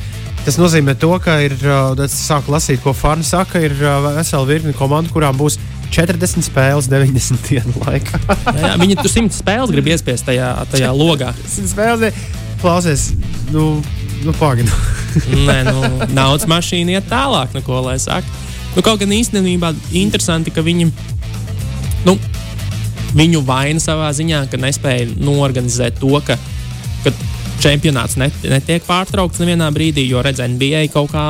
Tas 0.45 0.57
nozīmē, 0.61 0.93
to, 1.01 1.09
ka 1.21 1.39
ir, 1.41 1.55
es 2.05 2.17
sāku 2.25 2.53
lasīt, 2.53 2.81
ko 2.83 2.91
Fārns 2.93 3.31
saka, 3.33 3.63
ir 3.65 3.73
vesela 4.13 4.45
virkne 4.45 4.75
komandu, 4.77 5.09
kurām 5.13 5.37
būs 5.39 5.57
40 5.93 6.45
spēles 6.45 6.89
90 6.91 7.45
dienu 7.49 7.73
laikā. 7.85 8.19
jā, 8.61 8.73
viņi 8.81 8.97
tur 8.99 9.11
100 9.11 9.35
spēles 9.35 9.73
grib 9.73 9.89
iespiest 9.93 10.27
tajā, 10.27 10.49
tajā 10.71 10.91
logā. 10.95 11.31
100 11.45 11.71
spēles, 11.71 12.23
klausies, 12.63 13.09
nu, 13.53 13.67
nu 14.25 14.35
pagaidi. 14.39 14.71
Nē, 15.47 15.59
nu, 15.69 15.83
naudas 16.17 16.47
mašīna 16.49 16.97
iet 16.97 17.09
tālāk, 17.11 17.53
nu, 17.55 17.63
ko 17.65 17.83
lai 17.85 17.97
saka. 18.01 18.27
Nu, 18.75 18.83
kaut 18.83 18.99
gan 18.99 19.13
īstenībā 19.15 19.71
interesanti, 19.95 20.51
ka 20.51 20.63
viņi, 20.65 20.89
nu, 22.07 22.17
viņu 23.15 23.43
vaina 23.47 23.79
savā 23.79 24.09
ziņā, 24.15 24.45
ka 24.51 24.59
nespēja 24.59 25.13
norganizēt 25.15 26.01
to, 26.01 26.11
ka, 26.27 26.35
ka 26.35 26.54
čempionāts 27.63 28.17
net, 28.19 28.35
netiek 28.49 28.83
pārtraukts 28.87 29.41
nevienā 29.41 29.69
brīdī, 29.75 30.05
jo 30.09 30.21
redz, 30.25 30.41
NBA 30.43 30.87
kaut 30.93 31.11
kā 31.13 31.25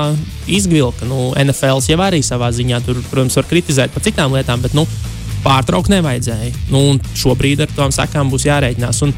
izvilka. 0.48 1.08
Nu, 1.10 1.32
NFL 1.39 1.84
jau 1.86 2.00
arī 2.05 2.22
savā 2.25 2.51
ziņā 2.55 2.82
tur, 2.86 3.01
protams, 3.12 3.38
var 3.39 3.50
kritizēt 3.50 3.94
par 3.94 4.05
citām 4.05 4.36
lietām, 4.36 4.63
bet 4.63 4.75
nu, 4.77 4.88
pārtraukt 5.46 5.91
nevajadzēja. 5.94 6.53
Nu, 6.74 6.98
šobrīd 7.17 7.65
ar 7.65 7.74
tām 7.77 7.94
sekām 7.96 8.32
būs 8.34 8.48
jārēķinās. 8.50 9.03
Un 9.05 9.13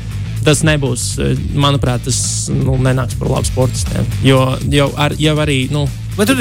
tas 0.48 0.64
nebūs, 0.68 1.14
manuprāt, 1.60 2.06
tas 2.08 2.20
nu, 2.54 2.78
nenāks 2.84 3.18
par 3.20 3.32
labu 3.32 3.50
sportistiem. 3.50 4.06
Jo 4.26 4.42
jau, 4.72 4.92
ar, 5.00 5.16
jau 5.20 5.38
arī. 5.44 5.66
Nu, 5.74 5.88
Bet 6.18 6.32
tur 6.32 6.40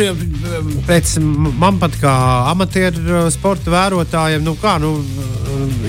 pēc 0.86 1.18
man 1.60 1.76
pat 1.76 1.98
kā 2.00 2.12
amatieru 2.48 3.26
sporta 3.28 3.68
vērotājiem, 3.74 4.40
nu 4.46 4.54
kā 4.56 4.78
nu, 4.80 4.94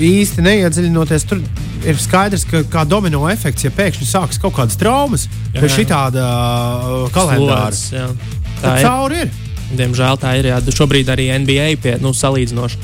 īsti 0.03 0.43
neiedziļinoties, 0.43 1.23
tur 1.29 1.39
ir 1.85 1.99
skaidrs, 2.01 2.45
ka 2.47 2.63
kā 2.71 2.83
domino 2.87 3.25
efekts, 3.29 3.65
ja 3.67 3.71
pēkšņi 3.75 4.07
sākas 4.07 4.41
kaut 4.41 4.55
kādas 4.57 4.77
traumas, 4.79 5.27
pēc 5.55 5.75
šī 5.75 5.85
tāda 5.89 6.23
uh, 6.23 6.95
kalendāra. 7.13 7.73
Slods, 7.75 8.33
tā 8.61 8.77
ir. 8.79 8.87
Cauri 8.87 9.21
ir. 9.25 9.35
Diemžēl 9.77 10.19
tā 10.21 10.37
ir. 10.39 10.49
Jā. 10.53 10.59
Šobrīd 10.73 11.09
arī 11.11 11.29
NBA 11.43 11.69
pie 11.83 11.97
nu, 12.03 12.13
salīdzinoši 12.15 12.79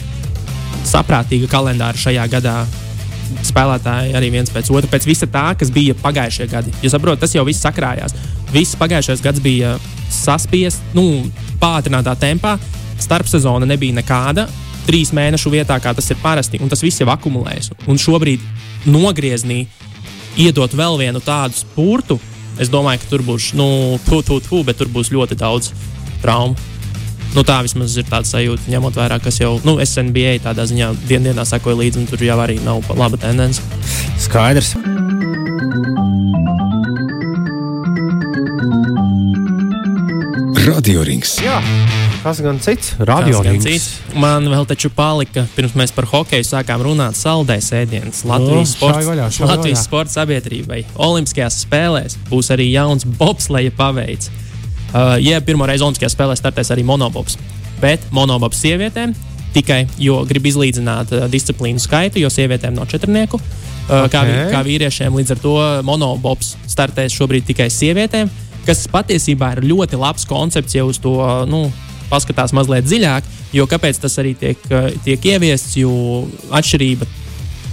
saprātīga 0.88 1.48
kalendāra 1.52 2.00
šajā 2.00 2.26
gadā. 2.32 2.58
Spēlētāji 3.44 4.14
arī 4.18 4.30
viens 4.34 4.52
pēc 4.54 4.70
otra, 4.74 4.90
pēc 4.92 5.08
visa 5.10 5.28
tā, 5.32 5.46
kas 5.58 5.72
bija 5.74 5.96
pagājušajā 6.02 6.50
gadā. 6.52 6.74
Jūs 6.84 6.94
saprotat, 6.94 7.24
tas 7.24 7.34
jau 7.34 7.46
viss 7.48 7.64
sakrājās. 7.64 8.14
Viss 8.54 8.78
pagājušais 8.78 9.24
gads 9.24 9.42
bija 9.42 9.78
saspiests, 10.14 10.84
nu, 10.94 11.24
pātrinātā 11.62 12.14
tempā. 12.20 12.58
Starpsezona 13.02 13.66
nebija 13.68 13.96
nekāda 13.98 14.46
trīs 14.88 15.14
mēnešu 15.16 15.52
vietā, 15.54 15.78
kā 15.82 15.94
tas 15.96 16.10
ir 16.12 16.20
parasti, 16.22 16.60
un 16.64 16.72
tas 16.72 16.84
viss 16.84 17.02
jau 17.02 17.10
akumulējas. 17.14 17.72
Un 17.88 18.00
šobrīd 18.02 18.44
nogrieznī 18.90 19.66
iedot 20.40 20.74
vēl 20.76 21.00
vienu 21.02 21.22
tādu 21.24 21.58
spurtu, 21.58 22.20
es 22.62 22.72
domāju, 22.74 23.04
ka 23.04 23.12
tur 23.14 23.26
būs, 23.26 23.54
nu, 23.58 24.00
tu, 24.08 24.22
tu, 24.26 24.40
tu, 24.44 24.62
bet 24.68 24.80
tur 24.82 24.92
būs 24.94 25.14
ļoti 25.14 25.40
daudz 25.40 25.74
traumu. 26.24 26.58
Nu, 27.34 27.42
tā 27.42 27.64
vismaz 27.66 27.96
ir 27.98 28.06
tāda 28.06 28.30
sajūta, 28.30 28.70
ņemot 28.70 28.98
vērā, 28.98 29.18
kas 29.24 29.40
jau 29.42 29.56
nu, 29.66 29.80
SNBA 29.82 30.36
tādā 30.44 30.68
ziņā 30.70 30.92
dien 31.10 31.26
dienā 31.26 31.46
sekoja 31.50 31.80
līdzi, 31.80 32.04
un 32.04 32.12
tur 32.12 32.22
jau 32.22 32.38
arī 32.44 32.60
nav 32.62 32.86
laba 32.94 33.18
tendence. 33.18 33.64
Skaidrs. 34.22 34.76
Radio 40.64 41.02
rings. 41.04 41.40
Jā. 41.42 41.58
Kas 42.24 42.40
gan 42.40 42.56
cits? 42.64 42.94
Radio 43.04 43.42
cits. 43.44 43.98
Man 44.16 44.46
vēl 44.48 44.64
taču 44.64 44.88
palika, 44.96 45.42
pirms 45.58 45.74
mēs 45.76 45.92
par 45.92 46.06
hokeju 46.08 46.46
sākām 46.48 46.80
runāt, 46.86 47.18
saldais 47.20 47.68
ēdiens 47.76 48.22
Latvijas, 48.24 48.78
oh, 48.78 48.78
sports, 48.78 49.10
vaļā, 49.10 49.26
Latvijas 49.44 49.82
vaļā. 49.82 49.82
sporta 49.82 50.14
sabiedrībai. 50.14 50.80
Olimpiskajās 51.04 51.60
spēlēs 51.66 52.16
būs 52.30 52.54
arī 52.56 52.70
jauns 52.72 53.04
bobsleja 53.20 53.76
paveids. 53.76 54.32
Uh, 54.94 55.18
ja 55.20 55.44
pirmo 55.44 55.68
reizi 55.68 55.84
Olimpiskajās 55.84 56.16
spēlēs 56.16 56.40
startēs 56.40 56.72
arī 56.72 56.88
monobobs, 56.88 57.36
bet 57.84 58.08
monobobs 58.16 58.64
sievietēm 58.64 59.12
tikai, 59.52 59.84
jo 60.00 60.24
grib 60.30 60.48
izlīdzināt 60.48 61.12
uh, 61.12 61.28
disciplīnu 61.28 61.84
skaitu, 61.84 62.24
jo 62.24 62.32
sievietēm 62.32 62.80
nav 62.80 62.88
četrnieku. 62.88 63.36
Uh, 63.36 64.06
okay. 64.06 64.16
kā, 64.16 64.50
kā 64.56 64.64
vīriešiem 64.64 65.20
līdz 65.20 65.36
ar 65.36 65.44
to 65.44 65.58
monobobs 65.92 66.56
startēs 66.72 67.20
šobrīd 67.20 67.52
tikai 67.52 67.68
sievietēm, 67.68 68.32
kas 68.64 68.88
patiesībā 68.88 69.58
ir 69.58 69.68
ļoti 69.74 70.00
labs 70.00 70.24
koncepts 70.30 70.80
jau 70.80 70.88
uz 70.88 71.04
to 71.04 71.20
nu, 71.52 71.68
paskatās 72.14 72.54
mazliet 72.56 72.86
dziļāk, 72.86 73.28
jo 73.58 73.68
kāpēc 73.70 74.00
tas 74.06 74.22
arī 74.22 74.36
tiek, 74.38 74.70
eh, 74.70 74.94
tiek 75.06 75.30
ieviests, 75.34 75.76
jo 75.82 75.92
atšķirība 76.54 77.10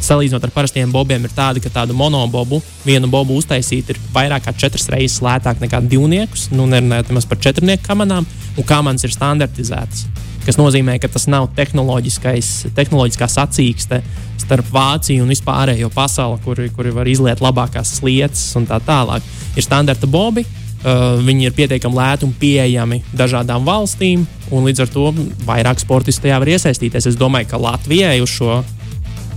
salīdzinot 0.01 0.45
ar 0.45 0.53
parastiem 0.55 0.93
bobiem, 0.93 1.25
ir 1.25 1.35
tāda, 1.37 1.61
ka 1.61 1.73
tādu 1.73 1.97
monobobu, 1.97 2.63
vienu 2.87 3.11
bobu 3.11 3.37
uztaisīt 3.37 3.93
ir 3.93 4.01
vairāk 4.15 4.47
kā 4.47 4.55
četras 4.57 4.89
reizes 4.93 5.21
lētāk 5.25 5.61
nekā 5.61 5.83
divniekus. 5.85 6.49
Nu, 6.55 6.67
nerunājot 6.71 7.29
par 7.29 7.39
četrnieku 7.39 7.85
kamanām, 7.87 8.27
un 8.57 8.65
kamanas 8.67 9.05
ir 9.05 9.13
standartizētas. 9.15 10.07
Tas 10.47 10.57
nozīmē, 10.57 10.97
ka 11.01 11.09
tas 11.13 11.27
nav 11.29 11.51
tehnoloģiskā 11.55 13.29
sacīkste 13.29 14.01
starp 14.41 14.71
Vāciju 14.73 15.23
un 15.23 15.31
vispārējo 15.31 15.91
pasauli, 15.93 16.41
kuri, 16.45 16.71
kuri 16.75 16.95
var 16.97 17.07
izliet 17.11 17.43
labākās 17.45 17.99
lietas 18.03 18.47
un 18.57 18.65
tā 18.67 18.81
tālāk. 18.87 19.27
Ir 19.55 19.67
standarta 19.67 20.09
bobi, 20.11 20.47
Uh, 20.81 21.19
viņi 21.21 21.45
ir 21.45 21.53
pietiekami 21.53 21.93
lēti 21.93 22.25
un 22.25 22.31
pieejami 22.41 23.03
dažādām 23.13 23.67
valstīm, 23.69 24.23
un 24.49 24.65
līdz 24.65 24.87
ar 24.87 24.89
to 24.89 25.11
vairāk 25.45 25.83
sportisti 25.83 26.25
tajā 26.25 26.39
var 26.41 26.49
iesaistīties. 26.55 27.11
Es 27.11 27.19
domāju, 27.21 27.51
ka 27.51 27.61
Latvijai 27.61 28.15
uz 28.25 28.33
šo, 28.33 28.63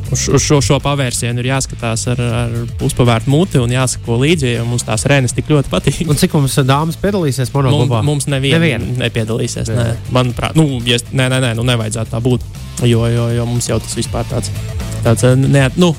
uz 0.08 0.22
šo, 0.22 0.40
šo, 0.40 0.60
šo 0.64 0.78
pavērsienu 0.86 1.44
ir 1.44 1.50
jāskatās 1.50 2.06
ar, 2.14 2.22
ar 2.24 2.56
uzpavērtu 2.88 3.34
muti 3.34 3.60
un 3.60 3.76
jāsako 3.76 4.22
līdzi, 4.22 4.54
jo 4.54 4.70
mums 4.70 4.88
tās 4.88 5.04
rēnas 5.12 5.36
tik 5.36 5.52
ļoti 5.52 5.74
patīk. 5.74 6.00
Un 6.08 6.22
cik 6.22 6.38
mums 6.40 6.56
dāmas 6.64 7.02
piedalīsies 7.04 7.52
monoklubā? 7.52 8.00
Mums, 8.00 8.24
mums 8.24 8.32
neviena, 8.32 8.62
neviena. 8.64 8.88
nepiedalīsies. 9.04 9.74
Nē. 9.76 9.90
Manuprāt, 10.16 10.56
nu, 10.56 10.80
ja, 10.88 11.02
nē, 11.12 11.28
nē, 11.28 11.44
nē, 11.44 11.52
nu 11.60 11.68
nevajadzētu 11.74 12.16
tā 12.16 12.24
būt, 12.24 12.48
jo, 12.88 13.04
jo, 13.12 13.28
jo 13.36 13.52
mums 13.52 13.68
jau 13.68 13.84
tas 13.84 14.00
vispār 14.00 14.32
tāds, 14.32 14.56
tāds 15.04 15.28
ne, 15.44 15.68
nu, 15.76 15.92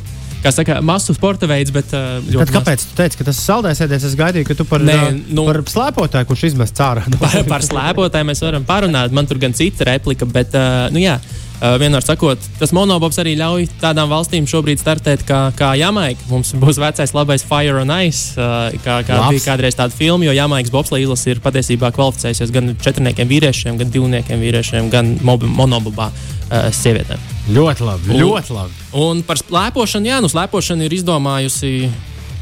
saka, 0.53 0.81
masu 0.85 1.15
sporta 1.17 1.49
veids. 1.49 1.73
Bet, 1.75 1.95
uh, 1.97 2.19
bet 2.27 2.53
kāpēc 2.53 2.85
tu 2.85 2.99
teici, 2.99 3.21
ka 3.21 3.29
tas 3.29 3.39
ir 3.39 3.47
saldējs 3.47 3.85
ēdiens? 3.87 4.09
Es 4.11 4.19
gaidīju, 4.19 4.49
ka 4.51 4.59
tu 4.59 4.67
par, 4.69 4.85
Nē, 4.85 4.99
nu, 5.31 5.47
par 5.49 5.63
slēpotāju, 5.71 6.29
kurš 6.29 6.49
izmest 6.51 6.81
ārā. 6.85 7.07
par, 7.23 7.39
par 7.49 7.65
slēpotāju 7.65 8.29
mēs 8.29 8.45
varam 8.45 8.67
parunāt. 8.69 9.15
Man 9.15 9.31
tur 9.31 9.41
gan 9.43 9.57
cita 9.57 9.89
replika, 9.89 10.29
bet, 10.29 10.57
uh, 10.59 10.91
nu 10.95 11.03
jā. 11.03 11.17
Vienmēr 11.65 12.05
sakot, 12.05 12.41
tas 12.59 12.75
monobobs 12.77 13.17
arī 13.23 13.33
ļauj 13.41 13.69
tādām 13.81 14.11
valstīm 14.11 14.45
šobrīd 14.51 14.83
startēt 14.83 15.23
kā, 15.25 15.47
kā 15.57 15.71
Jamaika. 15.81 16.27
Mums 16.29 16.53
būs 16.61 16.77
vecais 16.83 17.15
labais 17.17 17.45
Fire 17.47 17.79
on 17.81 17.93
Ice, 18.05 18.35
kā, 18.85 18.99
kā 19.07 19.17
Labs. 19.17 19.33
bija 19.33 19.45
kādreiz 19.47 19.79
tāda 19.79 19.97
filma, 19.97 20.27
jo 20.27 20.35
Jamaikas 20.37 20.93
izlase 21.01 21.33
ir 21.33 21.41
patiesībā 21.45 21.89
kvalificējusies 21.97 22.53
gan 22.53 22.75
četrniekiem 22.85 23.31
vīriešiem, 23.31 23.79
gan 23.81 23.93
divniekiem 23.95 24.45
vīriešiem, 24.45 24.91
gan 24.93 25.15
monobobā 25.25 26.11
sievietēm. 26.53 27.23
Ļoti 27.57 27.89
labi. 27.89 28.13
Un, 28.13 28.21
ļoti 28.21 28.59
labi. 28.59 28.85
Un 29.01 29.23
par 29.25 29.41
slēpošanu, 29.41 30.11
jā, 30.13 30.21
nu 30.21 30.29
slēpošana 30.33 30.85
ir 30.85 30.99
izdomājusi 31.01 31.89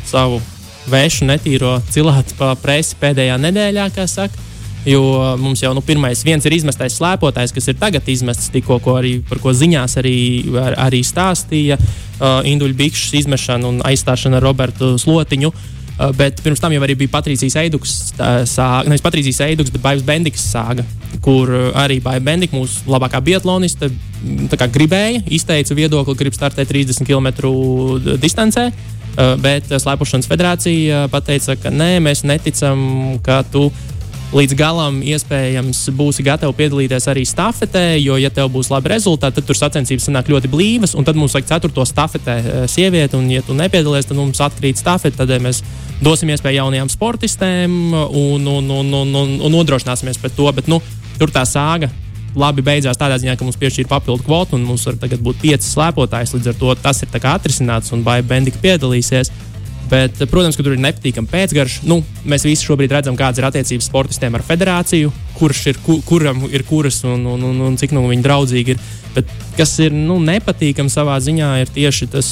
savu 0.08 0.42
vēšu 0.90 1.28
netīro 1.30 1.76
cilātu 1.94 2.34
pa 2.40 2.56
presi 2.58 2.98
pēdējā 2.98 3.38
nedēļā, 3.38 3.86
kā 3.94 4.08
saka. 4.10 4.50
Jo 4.84 5.02
mums 5.38 5.62
jau 5.62 5.70
nu, 5.76 5.82
pirmais 5.86 6.24
ir 6.26 6.54
izmestais 6.56 6.96
slēpotājs, 6.98 7.52
kas 7.54 7.68
ir 7.70 7.76
tagad 7.78 8.08
izmests, 8.10 8.50
tikko 8.50 8.80
ko 8.82 8.96
arī, 8.98 9.20
par 9.28 9.38
ko 9.38 9.52
ziņās 9.54 9.94
arī, 10.00 10.16
ar, 10.58 10.74
arī 10.88 11.04
stāstīja. 11.06 11.78
Uh, 12.22 12.42
Induļu 12.46 12.74
bikšu 12.78 13.16
izmešana 13.22 13.68
un 13.68 13.78
aizstāšana 13.86 14.40
ar 14.40 14.46
Robertu 14.46 14.96
Slotiņu. 14.98 15.52
Uh, 15.52 16.10
bet 16.18 16.40
pirms 16.42 16.58
tam 16.62 16.74
jau 16.74 16.82
bija 16.82 17.12
Patrīcijas 17.12 17.56
Eiduks 17.62 17.94
sāga, 18.50 18.88
nevis 18.88 19.04
Patrīcijas 19.04 19.42
Eiduks, 19.46 19.70
bet 19.70 19.84
Baivas 19.84 20.06
Bendikas 20.06 20.48
sāga, 20.50 20.86
kur 21.22 21.50
arī 21.78 22.00
Baiva 22.02 22.24
Bendika, 22.32 22.56
mūsu 22.58 22.82
labākā 22.90 23.20
biatloniste, 23.22 23.90
gribēja, 24.50 25.22
izteica 25.30 25.76
viedokli, 25.78 26.16
grib 26.18 26.34
startēt 26.34 26.72
30 26.72 27.06
km 27.06 27.30
distancē. 28.18 28.72
Uh, 29.12 29.34
bet 29.36 29.68
Slēpošanas 29.68 30.24
federācija 30.24 31.06
pateica, 31.12 31.58
ka 31.60 31.70
nē, 31.70 31.98
mēs 32.00 32.22
neticam, 32.24 33.18
ka 33.20 33.42
tu 33.44 33.66
līdz 34.32 34.56
galam 34.56 35.00
iespējams 35.04 35.84
būsi 35.96 36.24
gatavs 36.24 36.56
piedalīties 36.56 37.08
arī 37.12 37.24
stafetē, 37.28 37.84
jo, 38.00 38.16
ja 38.20 38.30
tev 38.32 38.48
būs 38.54 38.70
labi 38.72 38.94
rezultāti, 38.94 39.38
tad 39.38 39.48
tur 39.48 39.58
sacensības 39.58 40.08
sanāk 40.08 40.30
ļoti 40.32 40.50
blīvas, 40.52 40.94
un 40.96 41.04
tad 41.04 41.18
mums 41.20 41.36
vajag 41.36 41.50
ceturto 41.50 41.84
stafetē 41.88 42.36
eh, 42.40 42.62
sievieti, 42.70 43.18
un, 43.18 43.28
ja 43.32 43.44
tu 43.44 43.56
nepiedalies, 43.56 44.08
tad 44.08 44.16
mums 44.16 44.40
atkrīt 44.44 44.80
stafete, 44.80 45.20
tad 45.20 45.44
mēs 45.44 45.60
dosim 46.02 46.32
iespēju 46.32 46.62
jaunajām 46.62 46.92
sportistēm 46.92 47.76
un, 47.92 48.48
un, 48.48 48.70
un, 48.80 48.94
un, 49.02 49.14
un, 49.22 49.36
un 49.36 49.54
nodrošināsimies 49.58 50.20
pret 50.22 50.34
to. 50.38 50.48
Bet, 50.56 50.70
nu, 50.72 50.80
tur 51.20 51.32
tā 51.32 51.44
sāga 51.48 51.92
labi 52.38 52.64
beidzās 52.64 52.96
tādā 52.96 53.18
ziņā, 53.20 53.36
ka 53.36 53.44
mums 53.44 53.58
piešķīra 53.60 53.90
papildu 53.90 54.24
kvotu, 54.24 54.56
un 54.56 54.64
mums 54.66 54.86
var 54.88 54.96
tagad 55.00 55.20
būt 55.24 55.42
pieci 55.42 55.68
slēpotājs. 55.68 56.32
Līdz 56.36 56.52
ar 56.52 56.60
to 56.60 56.74
tas 56.80 57.02
ir 57.04 57.26
atrisināts, 57.34 57.92
un 57.92 58.04
Baija 58.06 58.24
Bendika 58.24 58.60
piedalīsies. 58.62 59.32
Bet, 59.92 60.22
protams, 60.30 60.56
ka 60.56 60.64
tur 60.64 60.72
ir 60.72 60.80
nepatīkami 60.80 61.28
pēcgarš. 61.28 61.82
Nu, 61.84 61.99
mēs 62.25 62.46
visi 62.49 62.64
šobrīd 62.64 62.94
redzam, 62.94 63.16
kādas 63.18 63.42
ir 63.42 63.46
attiecības 63.50 63.90
sportistiem 63.90 64.38
ar 64.38 64.44
federāciju, 64.46 65.12
kurš 65.37 65.61
ir 65.68 65.80
ku, 65.84 65.99
kuram 66.08 66.46
ir 66.49 66.64
kuras 66.64 67.02
un, 67.04 67.26
un, 67.28 67.44
un, 67.50 67.61
un 67.66 67.76
cik 67.76 67.92
nu 67.92 68.06
viņi 68.08 68.25
draudzīgi 68.25 68.72
ir. 68.72 68.80
Bet 69.12 69.28
kas 69.58 69.75
ir 69.84 69.92
nu, 69.92 70.16
nepatīkami 70.25 70.92
savā 70.92 71.18
ziņā, 71.20 71.50
ir 71.61 71.72
tieši 71.75 72.08
tas 72.14 72.30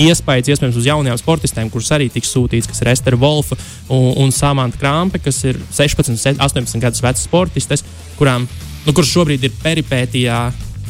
iespējas 0.00 0.54
iespējams 0.54 0.78
uz 0.80 0.88
jaunajām 0.88 1.18
sportistēm, 1.20 1.68
kuras 1.72 1.90
arī 1.92 2.08
tiks 2.12 2.32
sūtīts, 2.32 2.70
kas 2.70 2.80
ir 2.80 2.92
Estera 2.94 3.18
Wolfa 3.20 3.58
un, 3.92 4.14
un 4.24 4.32
Samanta 4.32 4.80
Krampe, 4.80 5.20
kas 5.20 5.42
ir 5.44 5.58
16, 5.68 6.40
18 6.40 6.80
gadus 6.80 7.04
vecas 7.04 7.26
sportistes, 7.26 7.84
kurām, 8.16 8.48
nu, 8.86 8.94
kuras 8.94 9.12
šobrīd 9.12 9.44
ir 9.44 9.60
peripētijā 9.60 10.38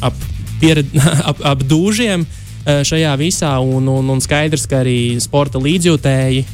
ap, 0.07 0.23
piered, 0.61 0.95
ap, 1.29 1.43
ap 1.51 1.67
dūžiem. 1.67 2.23
Eh, 2.63 2.79
šajā 2.87 3.11
visā, 3.19 3.57
un, 3.59 3.89
un, 3.91 4.07
un 4.13 4.21
skaidrs, 4.23 4.63
ka 4.71 4.79
arī 4.85 5.19
sporta 5.19 5.59
līdzjūtēji 5.59 6.45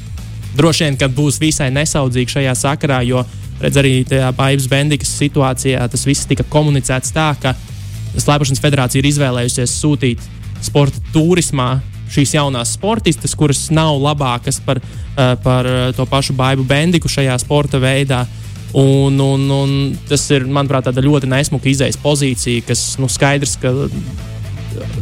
droši 0.58 0.88
vien 0.88 1.12
būs 1.14 1.38
visai 1.38 1.68
nesaudzīgi 1.70 2.34
šajā 2.34 2.56
sakarā, 2.58 3.04
jo 3.06 3.22
redz 3.62 3.78
arī 3.78 3.92
tajā 4.10 4.32
Baibas 4.34 4.66
Bendikas 4.72 5.12
situācijā 5.20 5.84
tas 5.86 6.06
viss 6.10 6.26
tika 6.26 6.48
komunicēts 6.50 7.14
tā, 7.14 7.28
ka 7.38 7.54
Slēpošanas 8.18 8.62
federācija 8.64 9.04
ir 9.04 9.10
izvēlējusies 9.12 9.76
sūtīt 9.84 10.24
sporta 10.66 10.98
turismā 11.14 11.76
šīs 12.10 12.34
jaunās 12.40 12.74
sportistes, 12.74 13.38
kuras 13.38 13.68
nav 13.70 14.02
labākas 14.02 14.58
par, 14.66 14.82
eh, 14.82 15.36
par 15.46 15.70
to 15.94 16.08
pašu 16.10 16.34
Baibu 16.34 16.66
Bendiku 16.66 17.12
šajā 17.12 17.38
sporta 17.38 17.78
veidā. 17.78 18.24
Un, 18.74 19.14
un, 19.22 19.46
un 19.50 19.78
tas 20.10 20.26
ir, 20.34 20.50
manuprāt, 20.50 20.90
ļoti 20.90 21.30
nesmuka 21.30 21.70
izējas 21.70 22.02
pozīcija, 22.02 22.66
kas 22.66 22.98
nu, 23.02 23.06
skaidrs, 23.10 23.56
ka 23.62 23.74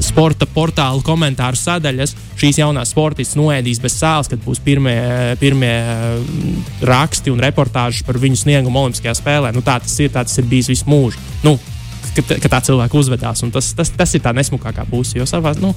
sporta 0.04 0.48
portālu 0.50 1.04
komentāru 1.06 1.60
sadaļas 1.60 2.16
šīs 2.38 2.60
jaunās 2.62 2.92
sportistas 2.94 3.38
noēdīs 3.40 3.82
bez 3.84 3.96
sāls, 3.98 4.30
kad 4.32 4.42
būs 4.44 4.62
pirmie, 4.64 4.98
pirmie 5.42 5.74
mm, 5.78 6.60
raksti 6.88 7.34
un 7.34 7.42
reportāžas 7.44 8.06
par 8.08 8.20
viņu 8.22 8.42
sniegumu 8.44 8.84
Olimpiskajā 8.84 9.16
spēlē. 9.18 9.54
Nu, 9.56 9.64
tā 9.66 9.80
tas 9.84 9.98
ir, 10.04 10.12
tā 10.14 10.26
tas 10.28 10.38
ir 10.38 10.48
bijis 10.50 10.70
visu 10.74 10.90
mūžu. 10.90 11.22
Nu, 11.46 11.58
ka, 12.16 12.38
ka 12.44 12.52
tā 12.58 12.62
cilvēka 12.70 12.98
uzvedās, 12.98 13.44
un 13.46 13.54
tas, 13.54 13.72
tas, 13.78 13.92
tas 13.98 14.16
ir 14.18 14.24
tā 14.26 14.34
nesmukākā 14.38 14.86
puse. 14.90 15.18
Jo 15.20 15.28
savā, 15.30 15.54
nu, 15.62 15.74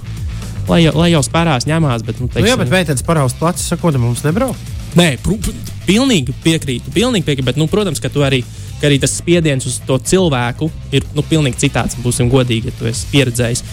lai, 0.68 0.82
lai 0.94 1.10
jau 1.14 1.22
spērās, 1.26 1.68
ņemās. 1.70 2.04
Bet, 2.06 2.20
nu, 2.20 2.28
teiksim, 2.28 2.46
nu, 2.46 2.52
jā, 2.52 2.60
bet 2.60 2.72
vērtēts 2.72 3.06
paraust 3.06 3.40
plecs, 3.40 3.66
sakot, 3.72 3.96
mums 4.00 4.24
nebrauc. 4.26 4.58
Nē, 4.98 5.12
pr 5.22 5.38
pilnīgi 5.86 6.34
piekrītu. 6.44 6.92
Pilnīgi 6.94 7.26
piekrītu 7.26 7.46
bet, 7.46 7.60
nu, 7.60 7.68
protams, 7.70 8.02
ka 8.02 8.10
tu 8.12 8.24
arī 8.26 8.42
ka 8.80 8.88
arī 8.88 8.98
tas 9.02 9.12
spiediens 9.20 9.66
uz 9.68 9.78
to 9.86 9.98
cilvēku 9.98 10.70
ir 10.96 11.04
nu, 11.16 11.24
pilnīgi 11.26 11.66
citāds. 11.66 11.98
Būsim 12.00 12.30
godīgi, 12.32 12.72
ja 12.72 12.78
tu 12.78 12.88
esi 12.90 13.06
pieredzējis, 13.12 13.64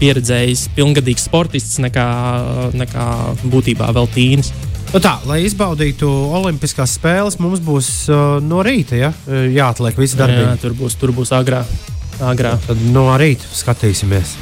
pieredzējis 0.00 0.66
pilngadīgs 0.76 1.28
sportists 1.28 1.78
nekā, 1.82 2.08
nekā 2.76 3.06
būtībā 3.52 3.92
vēl 3.96 4.10
tīnis. 4.14 4.52
Nu 4.90 4.98
tā, 4.98 5.14
lai 5.28 5.44
izbaudītu 5.46 6.08
Olimpiskās 6.34 6.96
spēles, 6.98 7.38
mums 7.38 7.60
būs 7.62 7.90
uh, 8.10 8.40
no 8.42 8.64
rīta 8.66 8.98
ja? 8.98 9.12
jāatliek 9.28 9.98
visi 10.00 10.18
darbi. 10.18 10.40
Jā, 10.42 10.56
tur 10.58 10.74
būs, 10.74 10.98
tur 10.98 11.14
būs 11.14 11.30
agrā. 11.36 11.62
agrā. 12.26 12.56
Tad 12.66 12.82
no 12.90 13.06
rīta 13.20 13.46
skatīsimies. 13.54 14.34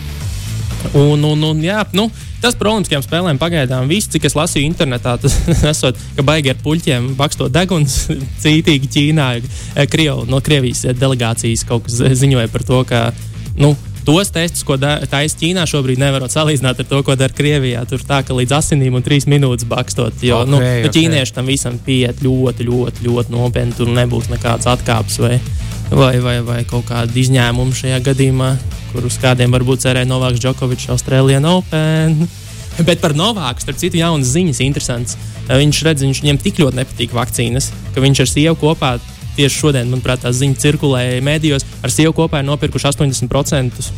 Un, 0.97 1.21
un, 1.27 1.43
un, 1.51 1.61
jā, 1.61 1.83
nu, 1.93 2.07
tas 2.43 2.57
par 2.59 2.71
olimpiskajām 2.73 3.05
spēlēm 3.05 3.41
pagaidām 3.41 3.89
viss, 3.91 4.11
cik 4.13 4.29
es 4.29 4.37
lasīju 4.39 4.69
internetā, 4.69 5.17
tas 5.23 5.37
esot, 5.73 5.99
ka 6.17 6.25
baigi 6.27 6.53
ar 6.53 6.61
puķiem 6.63 7.13
bakstot 7.19 7.55
deguns 7.55 8.05
cītīgi 8.43 8.93
Ķīnā. 8.95 9.31
Kriev, 9.91 10.25
no 10.31 10.43
Krievijas 10.45 10.87
delegācijas 10.99 11.67
kaut 11.69 11.89
kas 11.89 12.01
ziņoja 12.23 12.53
par 12.53 12.67
to, 12.69 12.85
ka. 12.89 13.09
Nu, 13.59 13.73
tos 14.07 14.33
testus, 14.35 14.65
ko 14.67 14.77
taisa 14.79 15.41
Ķīnā, 15.41 15.67
šobrīd 15.69 16.01
nevarat 16.03 16.35
salīdzināt 16.35 16.83
ar 16.83 16.89
to, 16.89 17.03
ko 17.07 17.17
dara 17.19 17.35
Krievijā. 17.35 17.85
Tur 17.89 18.03
tā, 18.07 18.23
ka 18.27 18.37
līdz 18.37 18.57
asinīm 18.59 18.99
un 18.99 19.07
trīs 19.07 19.29
minūtes 19.31 19.69
bakstot. 19.69 20.23
Jo 20.23 20.43
okay, 20.43 20.53
nu, 20.53 20.61
okay. 20.63 20.83
nu, 20.87 20.95
ķīnieši 20.97 21.37
tam 21.37 21.51
visam 21.51 21.79
pieiet 21.85 22.25
ļoti, 22.25 22.67
ļoti, 22.69 23.07
ļoti 23.07 23.35
nopietni. 23.35 23.77
Tur 23.79 23.93
nebūs 23.95 24.31
nekāds 24.33 24.69
atkāpes 24.71 25.21
vai, 25.23 25.37
vai, 25.91 26.17
vai, 26.25 26.41
vai 26.47 26.61
kaut 26.69 26.89
kāda 26.91 27.23
izņēmuma 27.25 27.79
šajā 27.83 28.03
gadījumā 28.11 28.53
kurus 28.93 29.19
kādiem 29.21 29.53
varbūt 29.53 29.85
cerēja 29.85 30.09
Novāks 30.09 30.41
Džokovičs, 30.43 30.89
Austrālijā 30.95 31.43
Open. 31.51 32.23
Bet 32.89 33.03
par 33.03 33.15
Novāku, 33.19 33.65
starp 33.65 33.79
citu, 33.81 33.99
jaunas 33.99 34.31
ziņas, 34.37 34.63
interesants. 34.63 35.17
Viņš 35.49 35.81
redz, 35.87 36.05
viņš 36.07 36.21
viņam 36.23 36.41
tik 36.43 36.61
ļoti 36.63 36.79
nepatīk 36.79 37.15
vakcīnas, 37.17 37.73
ka 37.95 38.05
viņš 38.05 38.23
ar 38.23 38.31
sievu 38.31 38.59
kopā 38.61 38.93
tieši 39.39 39.63
šodien, 39.63 39.89
manuprāt, 39.93 40.25
tā 40.25 40.35
ziņa 40.35 40.59
cirkulēja 40.65 41.23
mēdījos, 41.25 41.67
ar 41.87 41.95
sievu 41.95 42.17
kopā 42.19 42.43
ir 42.43 42.51
nopirkuši 42.51 42.91
80% 42.91 43.89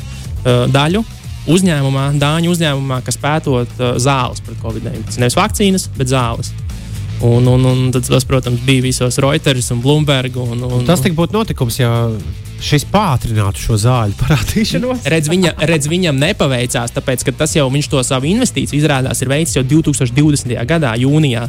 daļu 0.72 1.04
uzņēmumā, 1.50 2.10
Dāņu 2.20 2.52
uzņēmumā, 2.54 3.00
kas 3.06 3.18
pētot 3.20 3.78
uh, 3.80 3.94
zāles 4.00 4.42
pret 4.44 4.60
covid-19. 4.62 5.20
Nevis 5.22 5.38
vakcīnas, 5.38 5.88
bet 5.96 6.12
zāles. 6.12 6.52
Un, 7.24 7.44
un, 7.52 7.64
un 7.68 7.90
tas, 7.92 8.24
protams, 8.24 8.62
bija 8.64 8.84
visos 8.86 9.18
Reuters 9.20 9.68
un 9.74 9.82
Bloomberg. 9.84 10.38
Un, 10.40 10.62
un, 10.64 10.86
tas 10.88 11.02
tik 11.04 11.16
būtu 11.16 11.36
notikums, 11.36 11.76
ja 11.80 11.90
šis 12.64 12.86
pātrinātu 12.88 13.60
šo 13.60 13.76
zāļu 13.80 14.16
parādīšanos. 14.20 15.04
redz, 15.12 15.28
viņa, 15.32 15.52
redz, 15.68 15.88
viņam 15.90 16.20
nepaveicās, 16.20 16.92
tāpēc 16.96 17.24
ka 17.28 17.36
tas 17.42 17.56
jau 17.56 17.68
viņš 17.72 17.90
to 17.92 18.02
savu 18.04 18.28
investīciju 18.30 18.80
izrādās 18.80 19.20
ir 19.20 19.32
veicis 19.32 19.58
jau 19.58 19.64
2020. 19.68 20.56
gadā, 20.68 20.94
jūnijā. 21.00 21.46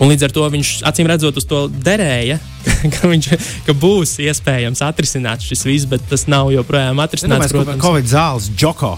Un 0.00 0.08
līdz 0.08 0.26
ar 0.28 0.32
to 0.32 0.46
viņš 0.52 0.68
acīm 0.88 1.08
redzot 1.10 1.36
uz 1.36 1.44
to 1.48 1.64
derēja, 1.84 2.38
ka, 2.94 3.08
viņš, 3.10 3.28
ka 3.66 3.74
būs 3.76 4.14
iespējams 4.24 4.80
atrisināt 4.86 5.44
šis 5.44 5.64
viss, 5.68 5.88
bet 5.90 6.04
tas 6.08 6.24
nav 6.30 6.52
joprojām 6.54 7.02
atrisināts. 7.04 7.50
Nedomāju, 7.50 7.66
protams, 7.66 7.84
Covid 7.84 8.08
zāles 8.08 8.48
Džoko. 8.56 8.92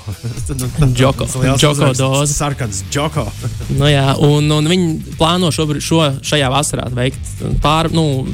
Džoko, 0.99 1.29
Džoko 1.59 1.93
dozes. 1.99 2.37
Sarkans 2.39 2.85
Džoko. 2.93 3.27
nu, 3.81 3.89
jā, 3.91 4.07
un, 4.23 4.51
un 4.59 4.73
viņi 4.75 5.17
plāno 5.19 5.51
šobrīd, 5.55 5.83
šo, 5.83 6.05
šajā 6.23 6.51
vasarā 6.53 6.87
veikt 6.95 7.43
pār, 7.65 7.91
nu, 7.95 8.25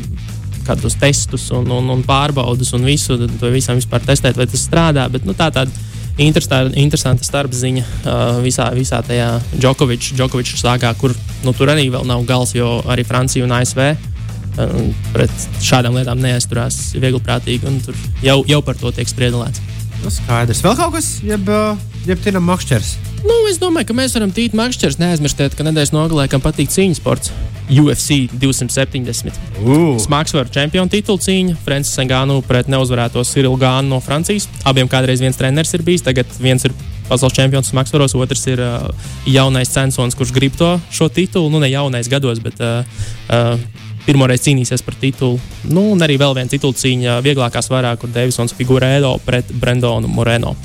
kādus 0.68 0.98
testus 1.00 1.48
un, 1.56 1.70
un, 1.72 1.88
un 1.94 2.04
pārbaudus 2.04 2.74
un 2.76 2.84
visu, 2.84 3.16
to 3.40 3.52
visam 3.54 3.78
vispār 3.80 4.04
testēt, 4.04 4.36
vai 4.36 4.48
tas 4.50 4.66
strādā. 4.68 5.08
Bet, 5.12 5.24
nu, 5.24 5.36
tā 5.36 5.48
tāda 5.54 5.72
interesanta 6.18 7.26
starpziņa 7.26 7.84
uh, 7.84 8.38
visā, 8.44 8.68
visā 8.76 9.00
tajā 9.06 9.30
Džokoviča 9.58 10.60
sākā, 10.60 10.92
kur 10.98 11.14
nu, 11.44 11.54
tur 11.54 11.72
arī 11.72 11.88
vēl 11.94 12.06
nav 12.08 12.24
gals, 12.28 12.54
jo 12.58 12.78
arī 12.90 13.06
Francija 13.06 13.46
un 13.46 13.54
ASV 13.54 13.82
uh, 13.86 14.78
pret 15.14 15.48
šādām 15.64 15.98
lietām 15.98 16.22
neaizturās 16.22 16.80
viegli 16.98 17.22
prātīgi, 17.22 17.68
un 17.70 17.82
tur 17.84 17.98
jau, 18.24 18.40
jau 18.48 18.62
par 18.66 18.78
to 18.80 18.92
tiek 18.94 19.10
spriedelēts. 19.10 19.62
Nu, 20.02 20.10
skaidrs. 20.14 20.62
Vēl 20.62 20.76
kaut 20.78 20.94
kas, 20.94 21.12
jeb, 21.26 21.48
jeb 22.06 22.20
tinam 22.22 22.44
makšķers. 22.46 22.96
Nu, 23.26 23.34
es 23.50 23.58
domāju, 23.58 23.88
ka 23.88 23.96
mēs 23.98 24.14
varam 24.14 24.30
tīt 24.34 24.54
makšķers. 24.58 25.00
Neaizmirstiet, 25.00 25.56
ka 25.58 25.66
nedēļas 25.66 25.94
nogalē, 25.94 26.28
kam 26.30 26.42
patīk 26.44 26.70
cīņas 26.70 27.00
sports. 27.02 27.32
UFC 27.68 28.28
270. 28.32 29.32
Uh. 29.60 29.96
Smagsvaru 30.00 30.48
čempionu 30.52 30.90
titulu 30.92 31.20
cīņa. 31.20 31.56
Francis 31.64 32.00
Engānu 32.00 32.40
pret 32.46 32.70
neuzvarēto 32.72 33.24
Cirilu 33.28 33.58
Gānu 33.60 33.92
no 33.92 34.00
Francijas. 34.04 34.48
Abiem 34.68 34.88
kādreiz 34.90 35.22
viens 35.22 35.36
treneris 35.36 35.74
ir 35.76 35.84
bijis, 35.86 36.04
tagad 36.06 36.30
viens 36.40 36.64
ir 36.64 36.74
pasaules 37.08 37.36
čempions 37.36 37.68
smagsvaros, 37.72 38.16
otrs 38.16 38.46
ir 38.52 38.62
uh, 38.62 38.88
jaunais 39.28 39.72
censons, 39.72 40.16
kurš 40.16 40.32
grib 40.36 40.56
to 40.56 40.74
šo 40.92 41.08
titulu. 41.12 41.52
Nu, 41.52 41.60
ne 41.60 41.70
jaunais 41.72 42.08
gados, 42.08 42.40
bet 42.44 42.60
uh, 42.60 42.80
uh, 43.32 43.54
pirmoreiz 44.08 44.44
cīnīsies 44.44 44.84
par 44.84 44.96
titulu. 45.00 45.40
Nu, 45.68 45.90
un 45.92 46.04
arī 46.04 46.16
vēl 46.20 46.36
viena 46.36 46.52
titula 46.52 46.76
cīņa 46.76 47.20
vieglākā 47.24 47.64
svarā, 47.64 47.96
kur 48.00 48.12
Davisons 48.12 48.56
Figurēdo 48.56 49.16
pret 49.24 49.52
Brendonu 49.52 50.08
Moreno 50.08 50.56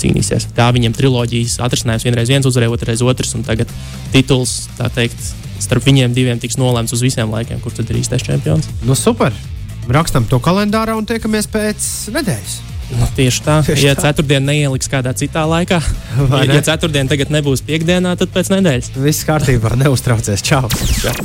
cīnīsies. 0.00 0.48
Tā 0.56 0.70
viņam 0.74 0.96
triloģijas 0.96 1.58
atrisinājums 1.66 2.06
vienreiz 2.06 2.32
viens, 2.32 2.48
uzvarēja 2.48 2.74
otrais 2.74 3.04
otrs, 3.04 3.34
un 3.38 3.44
tagad 3.46 3.70
tituls, 4.14 4.68
tā 4.78 4.90
teikt, 4.94 5.30
starp 5.62 5.86
viņiem 5.88 6.16
diviem 6.16 6.40
tiks 6.40 6.58
nolēmts 6.60 6.94
uz 6.96 7.04
visiem 7.04 7.30
laikiem, 7.34 7.60
kurš 7.64 7.82
tad 7.82 7.92
ir 7.92 8.00
īstais 8.02 8.24
čempions. 8.24 8.70
Nu, 8.86 8.96
super! 8.98 9.34
Rakstam 9.88 10.26
to 10.28 10.36
kalendārā 10.44 10.98
un 10.98 11.06
tiekamies 11.08 11.48
pēc 11.48 11.84
nedēļas. 12.12 12.58
Nu, 12.88 13.08
tieši 13.16 13.42
tā. 13.44 13.58
Tieši 13.66 13.84
ja 13.84 13.94
ceturtdiena 13.98 14.52
neieliks 14.52 14.88
kādā 14.88 15.12
citā 15.16 15.44
laikā, 15.48 15.80
ja, 16.16 16.44
ne? 16.48 16.56
ja 16.56 16.64
ceturtdiena 16.70 17.12
tagad 17.12 17.32
nebūs 17.34 17.64
piekdienā, 17.68 18.14
tad 18.20 18.32
pēc 18.32 18.52
nedēļas. 18.56 18.92
Viss 19.04 19.28
kārtībā, 19.28 19.76
neuztraucies. 19.80 20.44
Čau! 20.44 20.64
Čau. 21.00 21.16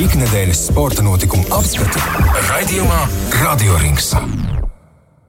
Ikdienas 0.00 0.64
sporta 0.70 1.04
notikumu 1.04 1.46
apskatu 1.54 2.02
raidījumā 2.48 3.04
Radio 3.42 3.78
Rings. 3.82 4.14